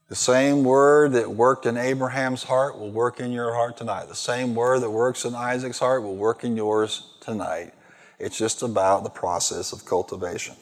[0.09, 4.07] The same word that worked in Abraham's heart will work in your heart tonight.
[4.07, 7.73] The same word that works in Isaac's heart will work in yours tonight.
[8.21, 10.55] It's just about the process of cultivation.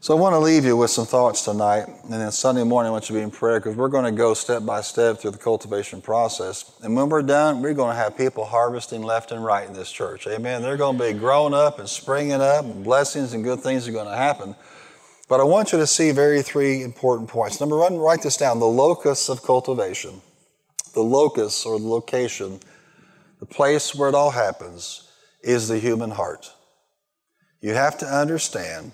[0.00, 2.92] So I want to leave you with some thoughts tonight, and then Sunday morning I
[2.92, 5.30] want you to be in prayer because we're going to go step by step through
[5.30, 6.72] the cultivation process.
[6.82, 9.90] And when we're done, we're going to have people harvesting left and right in this
[9.90, 10.26] church.
[10.26, 10.60] Amen.
[10.60, 13.92] They're going to be growing up and springing up, and blessings and good things are
[13.92, 14.56] going to happen.
[15.28, 17.60] But I want you to see very three important points.
[17.60, 20.20] Number one, write this down the locus of cultivation.
[20.92, 22.60] The locus or the location,
[23.40, 25.10] the place where it all happens,
[25.42, 26.52] is the human heart.
[27.60, 28.92] You have to understand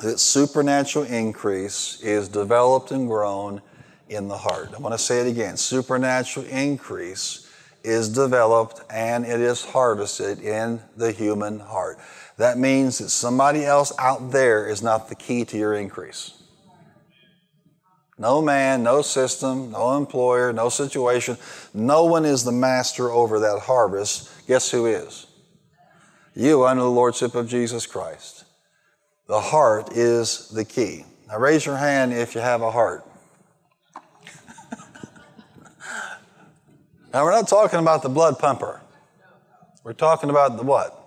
[0.00, 3.62] that supernatural increase is developed and grown
[4.08, 4.70] in the heart.
[4.74, 7.48] I want to say it again supernatural increase
[7.84, 11.98] is developed and it is harvested in the human heart.
[12.42, 16.42] That means that somebody else out there is not the key to your increase.
[18.18, 21.36] No man, no system, no employer, no situation.
[21.72, 24.28] No one is the master over that harvest.
[24.48, 25.28] Guess who is?
[26.34, 28.44] You under the Lordship of Jesus Christ.
[29.28, 31.04] The heart is the key.
[31.28, 33.06] Now raise your hand if you have a heart.
[37.14, 38.80] now we're not talking about the blood pumper.
[39.84, 40.98] We're talking about the what?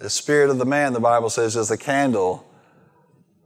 [0.00, 2.50] The spirit of the man, the Bible says, is the candle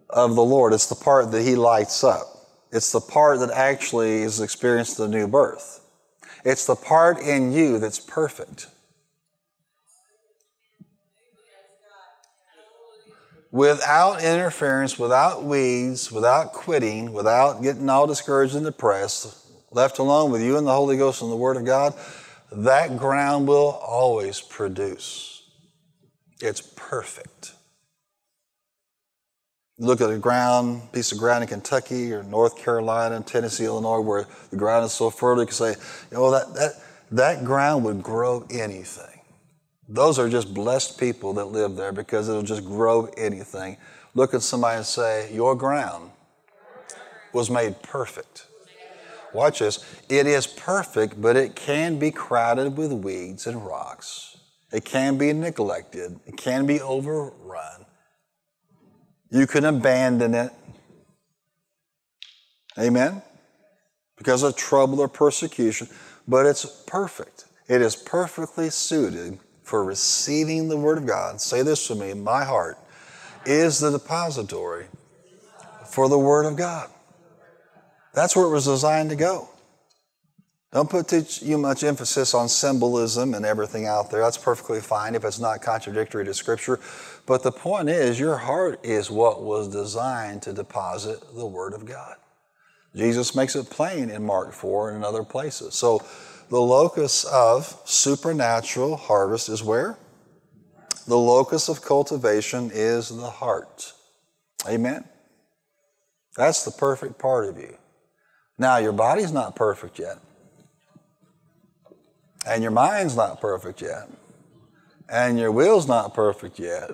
[0.09, 0.73] of the Lord.
[0.73, 2.23] It's the part that he lights up.
[2.71, 5.81] It's the part that actually has experienced the new birth.
[6.45, 8.69] It's the part in you that's perfect.
[13.51, 19.37] Without interference, without weeds, without quitting, without getting all discouraged and depressed,
[19.73, 21.95] left alone with you and the Holy Ghost and the Word of God,
[22.53, 25.34] that ground will always produce.
[26.41, 27.55] It's perfect.
[29.79, 34.27] Look at a ground, piece of ground in Kentucky or North Carolina, Tennessee, Illinois, where
[34.51, 35.75] the ground is so fertile, you can say,
[36.13, 36.73] know, that, that,
[37.11, 39.21] that ground would grow anything.
[39.89, 43.77] Those are just blessed people that live there because it'll just grow anything.
[44.15, 46.11] Look at somebody and say, Your ground
[47.33, 48.47] was made perfect.
[49.35, 49.85] Watch this.
[50.09, 54.34] It is perfect, but it can be crowded with weeds and rocks.
[54.75, 56.19] It can be neglected.
[56.27, 57.87] It can be overrun.
[59.31, 60.51] You can abandon it.
[62.77, 63.23] Amen?
[64.19, 65.89] Because of trouble or persecution.
[66.27, 67.45] But it's perfect.
[67.69, 71.41] It is perfectly suited for receiving the Word of God.
[71.41, 72.77] Say this to me my heart
[73.47, 74.87] is the depository
[75.87, 76.91] for the Word of God.
[78.13, 79.49] That's where it was designed to go.
[80.75, 84.23] Don't put too much emphasis on symbolism and everything out there.
[84.23, 86.81] That's perfectly fine if it's not contradictory to Scripture.
[87.27, 91.87] But the point is, your heart is what was designed to deposit the Word of
[91.87, 92.17] God.
[92.97, 95.75] Jesus makes it plain in Mark 4 and in other places.
[95.75, 96.03] So
[96.51, 99.97] the locus of supernatural harvest is where?
[101.07, 103.93] The locus of cultivation is the heart.
[104.69, 105.05] Amen?
[106.37, 107.77] That's the perfect part of you.
[108.59, 110.19] Now, your body's not perfect yet.
[112.47, 114.09] And your mind's not perfect yet.
[115.09, 116.91] And your will's not perfect yet.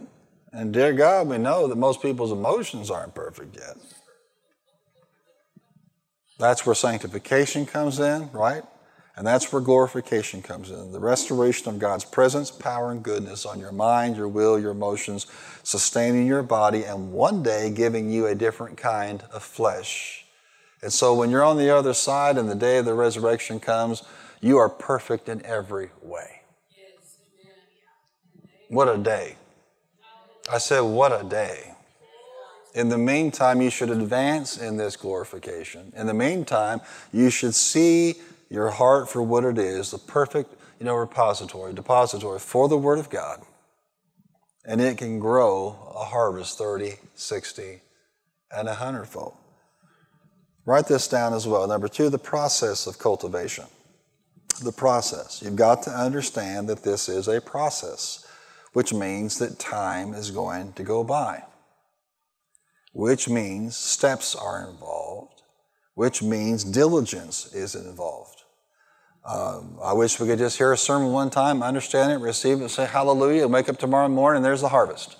[0.52, 3.76] And dear God, we know that most people's emotions aren't perfect yet.
[6.38, 8.62] That's where sanctification comes in, right?
[9.16, 10.92] And that's where glorification comes in.
[10.92, 15.26] The restoration of God's presence, power, and goodness on your mind, your will, your emotions,
[15.62, 20.24] sustaining your body, and one day giving you a different kind of flesh.
[20.82, 24.02] And so when you're on the other side and the day of the resurrection comes,
[24.40, 26.40] you are perfect in every way.
[28.68, 29.36] What a day.
[30.50, 31.74] I said, What a day.
[32.74, 35.92] In the meantime, you should advance in this glorification.
[35.96, 36.80] In the meantime,
[37.12, 38.14] you should see
[38.48, 43.00] your heart for what it is, the perfect, you know, repository, depository for the Word
[43.00, 43.42] of God.
[44.64, 47.80] And it can grow a harvest 30, 60,
[48.56, 49.34] and a hundredfold.
[50.64, 51.66] Write this down as well.
[51.66, 53.64] Number two, the process of cultivation.
[54.62, 55.40] The process.
[55.42, 58.26] You've got to understand that this is a process,
[58.74, 61.44] which means that time is going to go by,
[62.92, 65.42] which means steps are involved,
[65.94, 68.42] which means diligence is involved.
[69.24, 72.68] Um, I wish we could just hear a sermon one time, understand it, receive it,
[72.68, 75.16] say hallelujah, and wake up tomorrow morning and there's the harvest.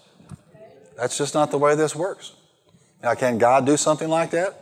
[0.99, 2.33] That's just not the way this works.
[3.03, 4.60] Now, can God do something like that?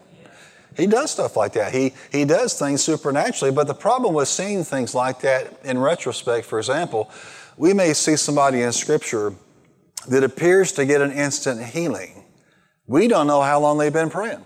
[0.79, 1.75] He does stuff like that.
[1.75, 6.47] He, he does things supernaturally, but the problem with seeing things like that in retrospect,
[6.47, 7.11] for example,
[7.57, 9.35] we may see somebody in Scripture
[10.09, 12.25] that appears to get an instant healing.
[12.87, 14.45] We don't know how long they've been praying.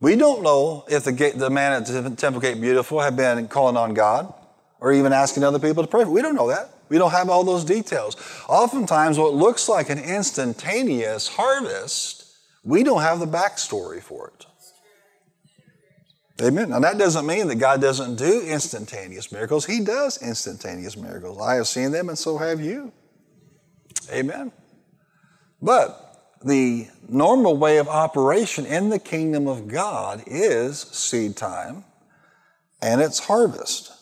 [0.00, 3.46] We don't know if the, gate, the man at the Temple Gate Beautiful had been
[3.46, 4.32] calling on God
[4.80, 6.10] or even asking other people to pray for.
[6.10, 6.70] We don't know that.
[6.88, 8.16] We don't have all those details.
[8.48, 12.17] Oftentimes, what looks like an instantaneous harvest,
[12.68, 14.46] we don't have the backstory for it.
[16.40, 16.68] Amen.
[16.70, 19.64] Now, that doesn't mean that God doesn't do instantaneous miracles.
[19.64, 21.40] He does instantaneous miracles.
[21.40, 22.92] I have seen them, and so have you.
[24.12, 24.52] Amen.
[25.60, 31.84] But the normal way of operation in the kingdom of God is seed time
[32.80, 33.92] and it's harvest.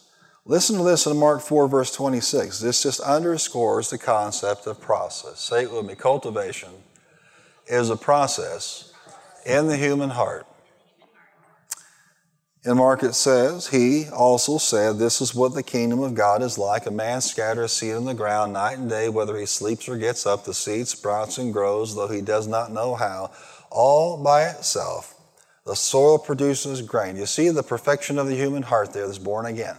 [0.44, 2.60] Listen to this in Mark 4, verse 26.
[2.60, 5.40] This just underscores the concept of process.
[5.40, 6.70] Say it with me cultivation
[7.66, 8.92] is a process
[9.44, 10.46] in the human heart.
[12.64, 16.58] In Mark it says, He also said, This is what the kingdom of God is
[16.58, 16.86] like.
[16.86, 20.26] A man scatters seed on the ground night and day, whether he sleeps or gets
[20.26, 23.30] up, the seed sprouts and grows, though he does not know how,
[23.70, 25.14] all by itself.
[25.64, 27.16] The soil produces grain.
[27.16, 29.76] You see the perfection of the human heart there that's born again.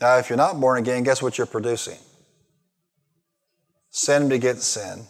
[0.00, 1.98] Now, if you're not born again, guess what you're producing?
[3.90, 5.04] Sin begets sin.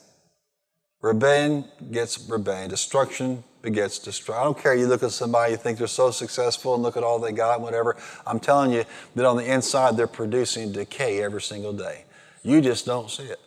[1.03, 2.71] Rebellion gets rebellion.
[2.71, 4.41] Destruction begets destruction.
[4.41, 4.75] I don't care.
[4.75, 7.57] You look at somebody, you think they're so successful and look at all they got,
[7.57, 7.97] and whatever.
[8.25, 8.85] I'm telling you
[9.17, 12.05] that on the inside, they're producing decay every single day.
[12.45, 13.41] You just don't see it.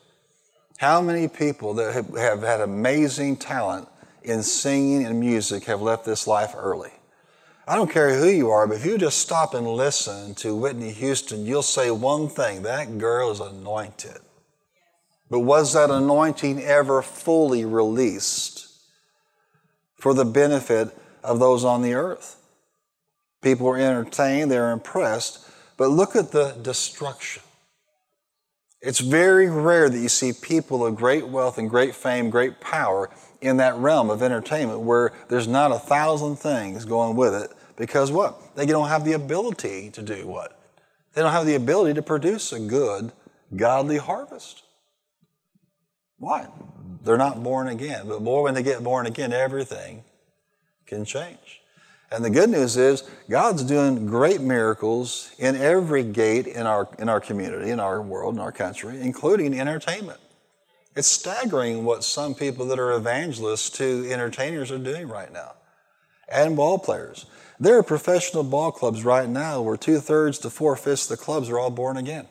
[0.78, 3.88] How many people that have, have had amazing talent
[4.24, 6.92] in singing and music have left this life early?
[7.68, 10.92] I don't care who you are, but if you just stop and listen to Whitney
[10.92, 14.20] Houston, you'll say one thing that girl is anointed.
[15.30, 18.68] But was that anointing ever fully released
[19.96, 22.38] for the benefit of those on the earth?
[23.42, 25.48] People are entertained, they're impressed,
[25.78, 27.44] but look at the destruction.
[28.82, 33.10] It's very rare that you see people of great wealth and great fame, great power
[33.42, 38.12] in that realm of entertainment where there's not a thousand things going with it because
[38.12, 38.56] what?
[38.56, 40.60] They don't have the ability to do what?
[41.14, 43.12] They don't have the ability to produce a good,
[43.56, 44.65] godly harvest.
[46.26, 46.48] Why?
[47.04, 48.08] They're not born again.
[48.08, 50.04] But boy, when they get born again, everything
[50.88, 51.62] can change.
[52.12, 57.10] And the good news is God's doing great miracles in every gate in our, in
[57.10, 60.20] our community, in our world, in our country, including entertainment.
[60.96, 65.52] It's staggering what some people that are evangelists to entertainers are doing right now,
[66.28, 67.28] and ball players.
[67.60, 71.24] There are professional ball clubs right now where two thirds to four fifths of the
[71.24, 72.28] clubs are all born again.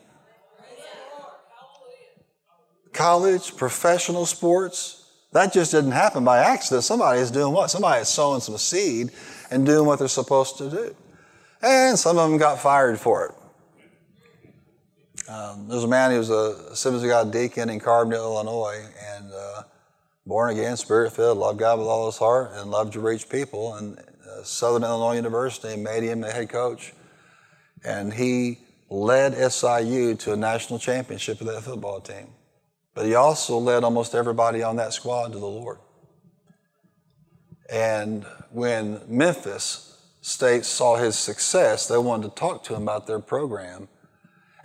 [2.94, 6.84] College, professional sports, that just didn't happen by accident.
[6.84, 7.70] Somebody is doing what?
[7.70, 9.10] Somebody is sowing some seed
[9.50, 10.96] and doing what they're supposed to do.
[11.60, 13.34] And some of them got fired for it.
[15.28, 18.84] Um, there's a man who was a Assemblies of God deacon in Carbondale, Illinois,
[19.16, 19.62] and uh,
[20.26, 23.74] born again, spirit filled, loved God with all his heart, and loved to reach people.
[23.74, 26.92] And uh, Southern Illinois University made him the head coach.
[27.84, 28.58] And he
[28.90, 32.33] led SIU to a national championship with that football team.
[32.94, 35.78] But he also led almost everybody on that squad to the Lord.
[37.70, 43.18] And when Memphis State saw his success, they wanted to talk to him about their
[43.18, 43.88] program.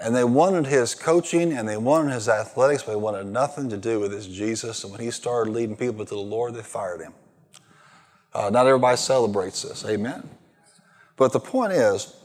[0.01, 3.77] And they wanted his coaching and they wanted his athletics, but they wanted nothing to
[3.77, 4.83] do with his Jesus.
[4.83, 7.13] And when he started leading people to the Lord, they fired him.
[8.33, 9.83] Uh, not everybody celebrates this.
[9.85, 10.29] Amen.
[11.17, 12.15] But the point is,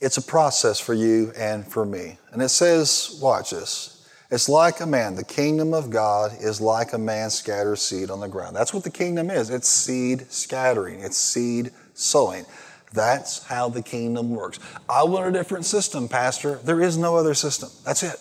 [0.00, 2.18] it's a process for you and for me.
[2.32, 3.99] And it says, watch this.
[4.30, 5.16] It's like a man.
[5.16, 8.54] The kingdom of God is like a man scatters seed on the ground.
[8.54, 9.50] That's what the kingdom is.
[9.50, 12.46] It's seed scattering, it's seed sowing.
[12.92, 14.58] That's how the kingdom works.
[14.88, 16.56] I want a different system, Pastor.
[16.64, 17.70] There is no other system.
[17.84, 18.16] That's it.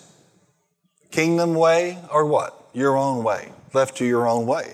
[1.12, 2.70] Kingdom way or what?
[2.74, 3.52] Your own way.
[3.74, 4.74] left to your own way.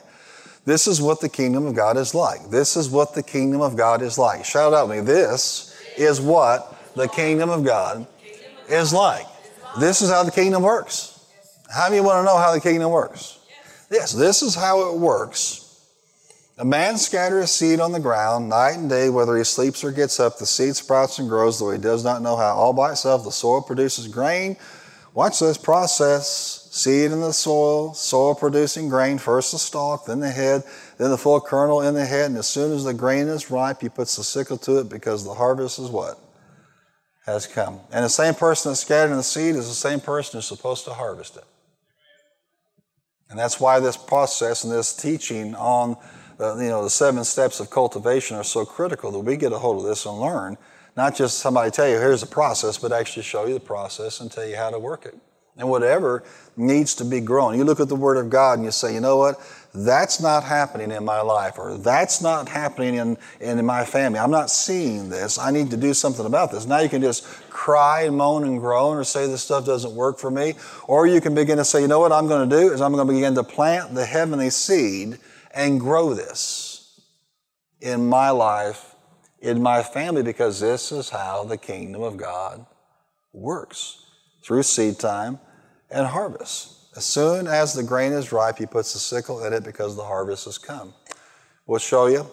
[0.65, 2.49] This is what the kingdom of God is like.
[2.49, 4.43] This is what the kingdom of God is like.
[4.43, 4.99] Shout out to me.
[4.99, 8.07] This is what the kingdom of God
[8.67, 9.27] is like.
[9.79, 11.14] This is how the kingdom works.
[11.73, 13.39] How you want to know how the kingdom works?
[13.91, 15.61] Yes, this is how it works.
[16.57, 20.19] A man scatters seed on the ground night and day, whether he sleeps or gets
[20.19, 20.37] up.
[20.37, 22.55] The seed sprouts and grows, though he does not know how.
[22.55, 24.55] All by itself, the soil produces grain.
[25.13, 30.29] Watch this process seed in the soil, soil producing grain, first the stalk, then the
[30.29, 30.63] head,
[30.97, 32.27] then the full kernel in the head.
[32.27, 35.23] And as soon as the grain is ripe, he puts the sickle to it because
[35.23, 36.19] the harvest is what?
[37.25, 37.79] Has come.
[37.91, 40.93] And the same person that's scattering the seed is the same person who's supposed to
[40.93, 41.43] harvest it.
[43.29, 45.97] And that's why this process and this teaching on
[46.39, 49.77] you know, the seven steps of cultivation are so critical that we get a hold
[49.77, 50.57] of this and learn.
[50.97, 54.31] Not just somebody tell you, here's the process, but actually show you the process and
[54.31, 55.15] tell you how to work it
[55.57, 56.23] and whatever
[56.57, 57.57] needs to be grown.
[57.57, 59.39] You look at the Word of God and you say, you know what?
[59.75, 64.19] That's not happening in my life, or that's not happening in, in my family.
[64.19, 65.37] I'm not seeing this.
[65.37, 66.65] I need to do something about this.
[66.65, 70.17] Now you can just cry and moan and groan or say this stuff doesn't work
[70.17, 70.53] for me.
[70.87, 72.93] Or you can begin to say, you know what I'm going to do is I'm
[72.93, 75.17] going to begin to plant the heavenly seed
[75.53, 77.01] and grow this
[77.81, 78.95] in my life,
[79.39, 82.65] in my family, because this is how the kingdom of God
[83.33, 84.05] works
[84.43, 85.39] through seed time
[85.89, 86.74] and harvest.
[86.95, 90.03] As soon as the grain is ripe, he puts the sickle in it because the
[90.03, 90.93] harvest has come.
[91.67, 92.25] We'll show you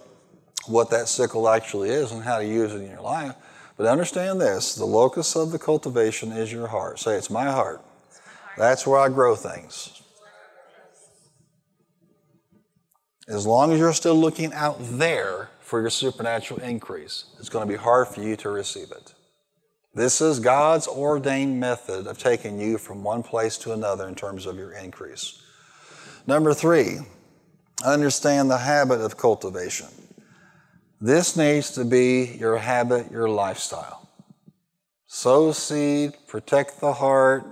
[0.67, 3.35] what that sickle actually is and how to use it in your life.
[3.77, 7.01] But understand this the locus of the cultivation is your heart.
[7.01, 7.83] Say, it's my heart.
[8.57, 10.01] That's where I grow things.
[13.29, 17.73] As long as you're still looking out there for your supernatural increase, it's going to
[17.73, 19.15] be hard for you to receive it.
[19.95, 24.47] This is God's ordained method of taking you from one place to another in terms
[24.47, 25.43] of your increase.
[26.27, 27.01] Number three,
[27.85, 29.89] understand the habit of cultivation.
[30.99, 34.09] This needs to be your habit, your lifestyle.
[35.07, 37.45] Sow seed, protect the heart,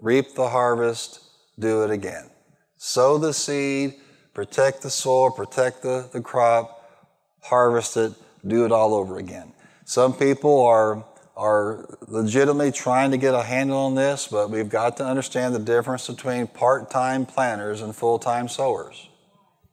[0.00, 1.20] reap the harvest,
[1.58, 2.30] do it again.
[2.78, 3.96] Sow the seed,
[4.32, 6.88] protect the soil, protect the, the crop,
[7.42, 8.12] harvest it,
[8.46, 9.52] do it all over again.
[9.84, 11.04] Some people are
[11.36, 15.58] are legitimately trying to get a handle on this, but we've got to understand the
[15.58, 19.08] difference between part time planters and full time sowers.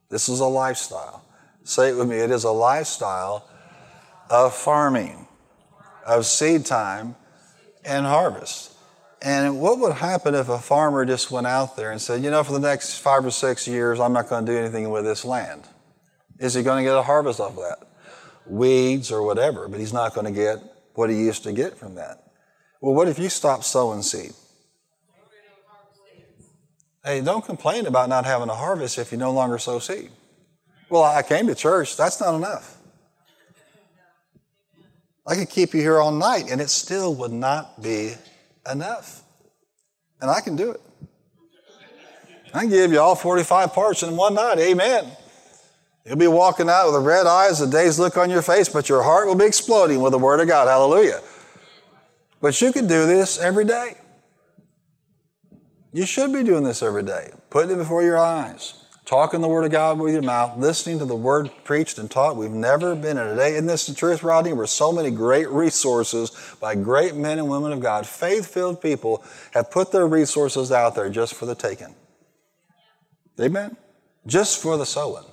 [0.10, 1.24] This is a lifestyle.
[1.64, 3.48] Say it with me it is a lifestyle
[4.30, 5.28] of farming,
[6.06, 7.16] of seed time
[7.86, 8.74] and harvest.
[9.22, 12.44] And what would happen if a farmer just went out there and said, you know,
[12.44, 15.24] for the next five or six years, I'm not going to do anything with this
[15.24, 15.64] land?
[16.40, 17.88] Is he going to get a harvest off of that?
[18.48, 20.58] Weeds or whatever, but he's not going to get
[20.96, 22.24] what he used to get from that.
[22.82, 24.34] Well, what if you stop sowing seed?
[27.04, 30.12] Hey, don't complain about not having a harvest if you no longer sow seed.
[30.90, 31.98] Well, I came to church.
[31.98, 32.78] That's not enough.
[35.26, 38.14] I could keep you here all night and it still would not be
[38.70, 39.24] enough.
[40.20, 40.82] And I can do it.
[42.54, 44.60] I can give you all 45 parts in one night.
[44.60, 45.06] Amen.
[46.06, 49.04] You'll be walking out with red eyes, a dazed look on your face, but your
[49.04, 50.68] heart will be exploding with the Word of God.
[50.68, 51.22] Hallelujah.
[52.42, 53.96] But you can do this every day.
[55.94, 57.32] You should be doing this every day.
[57.50, 58.76] Putting it before your eyes.
[59.06, 62.38] Talking the Word of God with your mouth, listening to the Word preached and taught.
[62.38, 64.54] We've never been in a day, isn't this the truth, Rodney?
[64.54, 66.32] Where so many great resources
[66.62, 70.96] by great men and women of God, faith filled people, have put their resources out
[70.96, 71.94] there just for the taking.
[73.40, 73.76] Amen?
[74.26, 75.26] Just for the sowing.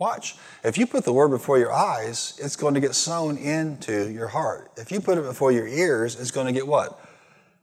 [0.00, 0.36] Watch.
[0.64, 4.28] If you put the word before your eyes, it's going to get sown into your
[4.28, 4.72] heart.
[4.78, 6.98] If you put it before your ears, it's going to get what?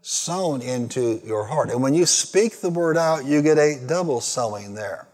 [0.02, 1.72] Sown into your heart.
[1.72, 5.08] And when you speak the word out, you get a double sowing there.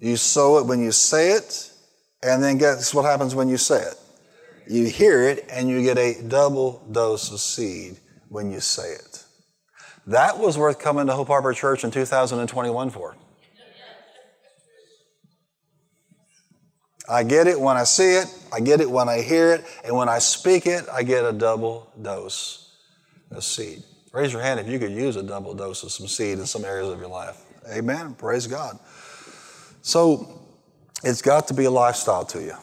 [0.00, 1.70] You sow it when you say it,
[2.22, 3.94] and then guess what happens when you say it?
[4.66, 7.98] You hear it, and you get a double dose of seed
[8.30, 9.24] when you say it.
[10.06, 13.16] That was worth coming to Hope Harbor Church in 2021 for.
[17.08, 19.94] I get it when I see it, I get it when I hear it, and
[19.94, 22.76] when I speak it, I get a double dose
[23.30, 23.82] of seed.
[24.12, 26.64] Raise your hand if you could use a double dose of some seed in some
[26.64, 27.42] areas of your life.
[27.70, 28.14] Amen.
[28.14, 28.78] Praise God.
[29.82, 30.40] So
[31.04, 32.54] it's got to be a lifestyle to you.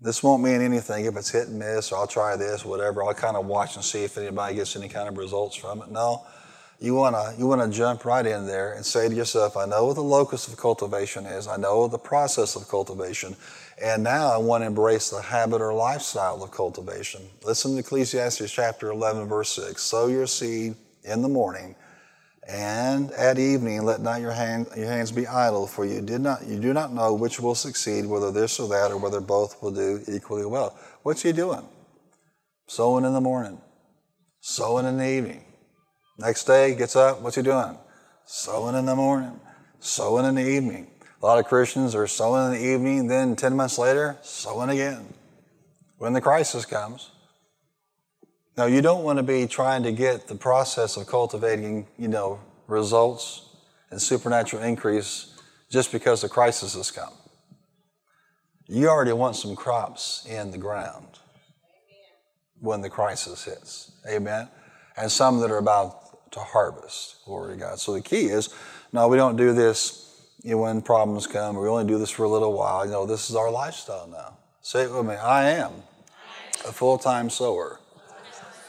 [0.00, 3.02] This won't mean anything if it's hit and miss, or I'll try this, whatever.
[3.02, 5.90] I'll kind of watch and see if anybody gets any kind of results from it.
[5.90, 6.26] No,
[6.80, 9.66] you want to you want to jump right in there and say to yourself, I
[9.66, 11.48] know what the locus of cultivation is.
[11.48, 13.36] I know the process of cultivation.
[13.82, 17.22] And now I want to embrace the habit or lifestyle of cultivation.
[17.44, 19.82] Listen to Ecclesiastes chapter 11, verse 6.
[19.82, 21.74] Sow your seed in the morning
[22.48, 26.46] And at evening, let not your, hand, your hands be idle, for you did not
[26.46, 29.72] you do not know which will succeed, whether this or that, or whether both will
[29.72, 30.78] do equally well.
[31.04, 31.66] What's he doing?
[32.68, 33.60] Sowing in the morning,
[34.40, 35.45] sowing in the evening.
[36.18, 37.20] Next day, gets up.
[37.20, 37.76] What's he doing?
[38.24, 39.38] Sowing in the morning,
[39.80, 40.88] sowing in the evening.
[41.22, 45.12] A lot of Christians are sowing in the evening, then ten months later, sowing again.
[45.98, 47.10] When the crisis comes,
[48.56, 52.40] now, you don't want to be trying to get the process of cultivating, you know,
[52.68, 53.50] results
[53.90, 55.34] and supernatural increase
[55.70, 57.12] just because the crisis has come.
[58.66, 61.18] You already want some crops in the ground
[62.58, 63.92] when the crisis hits.
[64.08, 64.48] Amen.
[64.96, 66.05] And some that are about
[66.36, 67.24] to harvest.
[67.24, 67.78] Glory to God.
[67.80, 68.54] So the key is,
[68.92, 71.56] no, we don't do this you know, when problems come.
[71.56, 72.86] We only do this for a little while.
[72.86, 74.36] You know, this is our lifestyle now.
[74.62, 75.14] Say it with me.
[75.14, 75.72] I am
[76.66, 77.80] a full-time sower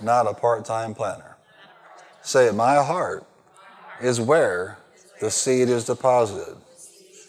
[0.01, 1.37] not a part time planner.
[2.21, 3.25] Say it, my heart
[4.01, 4.77] is where
[5.21, 6.57] the seed is deposited.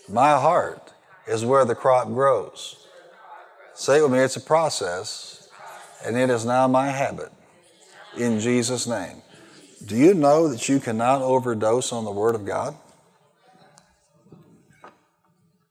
[0.08, 0.92] My heart
[1.26, 2.86] is where the crop grows.
[3.74, 5.48] Say it with me, it's a process,
[6.04, 7.30] and it is now my habit.
[8.16, 9.22] In Jesus' name.
[9.84, 12.74] Do you know that you cannot overdose on the Word of God?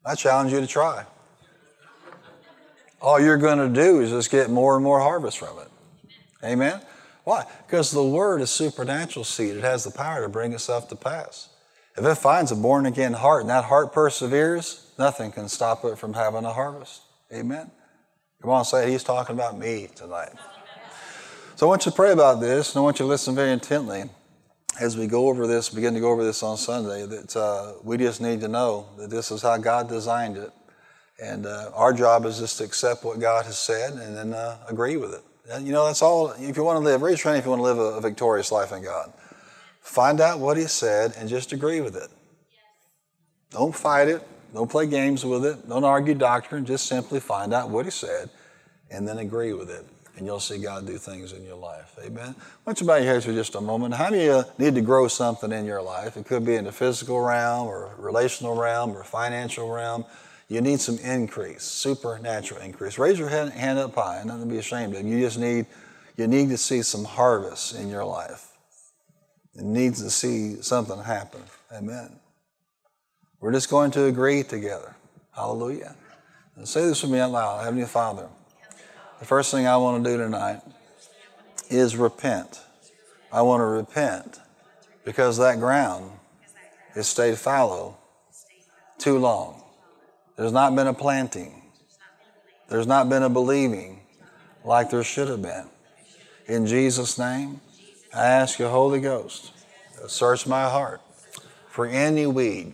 [0.05, 1.05] I challenge you to try.
[3.01, 5.67] All you're going to do is just get more and more harvest from it.
[6.43, 6.81] Amen?
[7.25, 7.43] Why?
[7.65, 9.55] Because the Word is supernatural seed.
[9.55, 11.49] It has the power to bring itself to pass.
[11.97, 15.97] If it finds a born again heart and that heart perseveres, nothing can stop it
[15.97, 17.01] from having a harvest.
[17.33, 17.69] Amen?
[18.41, 18.89] Come on, say.
[18.91, 20.31] He's talking about me tonight.
[21.57, 23.51] So I want you to pray about this, and I want you to listen very
[23.51, 24.03] intently
[24.79, 27.97] as we go over this, begin to go over this on Sunday, that uh, we
[27.97, 30.51] just need to know that this is how God designed it.
[31.19, 34.59] And uh, our job is just to accept what God has said and then uh,
[34.69, 35.23] agree with it.
[35.63, 36.29] You know, that's all.
[36.37, 38.01] If you want to live, raise your hand if you want to live a, a
[38.01, 39.11] victorious life in God.
[39.81, 42.09] Find out what He said and just agree with it.
[43.49, 44.21] Don't fight it.
[44.53, 45.67] Don't play games with it.
[45.67, 46.67] Don't argue doctrine.
[46.67, 48.29] Just simply find out what He said
[48.91, 49.87] and then agree with it.
[50.17, 51.95] And you'll see God do things in your life.
[52.03, 52.33] Amen.
[52.63, 53.93] Why don't you bow your heads for just a moment?
[53.93, 56.17] How do you need to grow something in your life?
[56.17, 60.05] It could be in the physical realm or relational realm or financial realm.
[60.49, 62.97] You need some increase, supernatural increase.
[62.97, 65.05] Raise your hand, up high, nothing to be ashamed of.
[65.05, 65.67] You just need,
[66.15, 68.53] you need to see some harvest in your life.
[69.55, 71.41] It needs to see something happen.
[71.71, 72.19] Amen.
[73.39, 74.95] We're just going to agree together.
[75.31, 75.95] Hallelujah.
[76.55, 77.63] And say this with me out loud.
[77.63, 78.29] Heavenly Father,
[79.19, 80.61] the first thing I want to do tonight
[81.69, 82.61] is repent.
[83.31, 84.39] I want to repent
[85.03, 86.11] because that ground
[86.93, 87.97] has stayed fallow
[88.97, 89.63] too long.
[90.35, 91.63] There's not been a planting.
[92.69, 94.01] There's not been a believing
[94.63, 95.67] like there should have been.
[96.47, 97.61] In Jesus' name,
[98.13, 99.51] I ask you, Holy Ghost,
[100.01, 101.01] to search my heart
[101.69, 102.73] for any weed,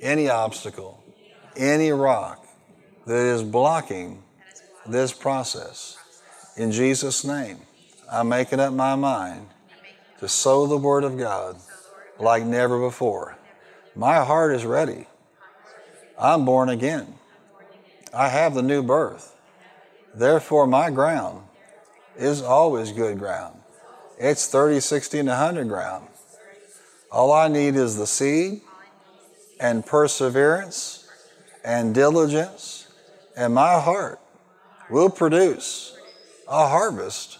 [0.00, 1.02] any obstacle,
[1.56, 2.46] any rock
[3.06, 4.22] that is blocking
[4.88, 5.96] this process.
[6.56, 7.58] In Jesus' name,
[8.10, 9.48] I'm making up my mind
[10.20, 11.56] to sow the Word of God
[12.18, 13.36] like never before.
[13.94, 15.06] My heart is ready.
[16.18, 17.14] I'm born again.
[18.12, 19.36] I have the new birth.
[20.14, 21.44] Therefore, my ground
[22.16, 23.60] is always good ground.
[24.18, 26.08] It's 30, 60, and 100 ground.
[27.12, 28.62] All I need is the seed
[29.60, 31.08] and perseverance
[31.64, 32.88] and diligence,
[33.36, 34.20] and my heart
[34.90, 35.96] will produce
[36.46, 37.38] a harvest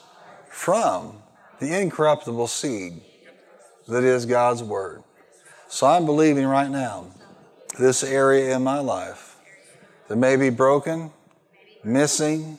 [0.51, 1.23] from
[1.61, 3.01] the incorruptible seed
[3.87, 5.03] that is God's Word.
[5.69, 7.07] So I'm believing right now
[7.79, 9.37] this area in my life
[10.09, 11.11] that may be broken,
[11.85, 12.59] missing,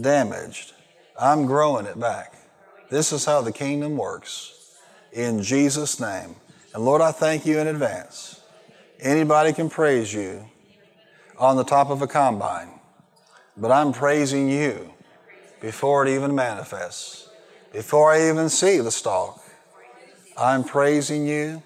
[0.00, 0.72] damaged.
[1.18, 2.34] I'm growing it back.
[2.90, 4.74] This is how the kingdom works.
[5.12, 6.36] In Jesus' name.
[6.74, 8.40] And Lord, I thank you in advance.
[9.00, 10.44] Anybody can praise you
[11.38, 12.77] on the top of a combine,
[13.58, 14.92] but I'm praising you
[15.60, 17.28] before it even manifests,
[17.72, 19.44] before I even see the stalk.
[20.36, 21.62] I'm praising you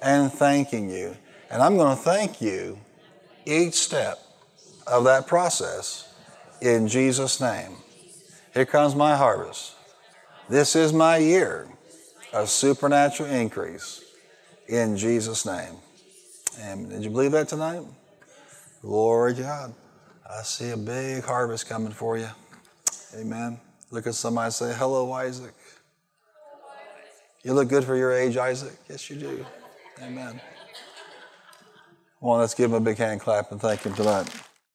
[0.00, 1.16] and thanking you
[1.54, 2.80] and I'm going to thank you
[3.46, 4.18] each step
[4.88, 6.12] of that process
[6.60, 7.76] in Jesus' name.
[8.52, 9.76] Here comes my harvest.
[10.48, 11.68] This is my year
[12.32, 14.02] of supernatural increase
[14.66, 15.76] in Jesus' name.
[16.58, 17.82] And did you believe that tonight?
[18.82, 19.74] Glory to God.
[20.36, 22.28] I see a big harvest coming for you.
[23.16, 23.60] Amen.
[23.92, 25.54] Look at somebody say, Hello, Isaac.
[27.44, 28.72] You look good for your age, Isaac.
[28.88, 29.46] Yes, you do.
[30.02, 30.40] Amen.
[32.20, 34.28] Well, let's give him a big hand clap and thank him tonight.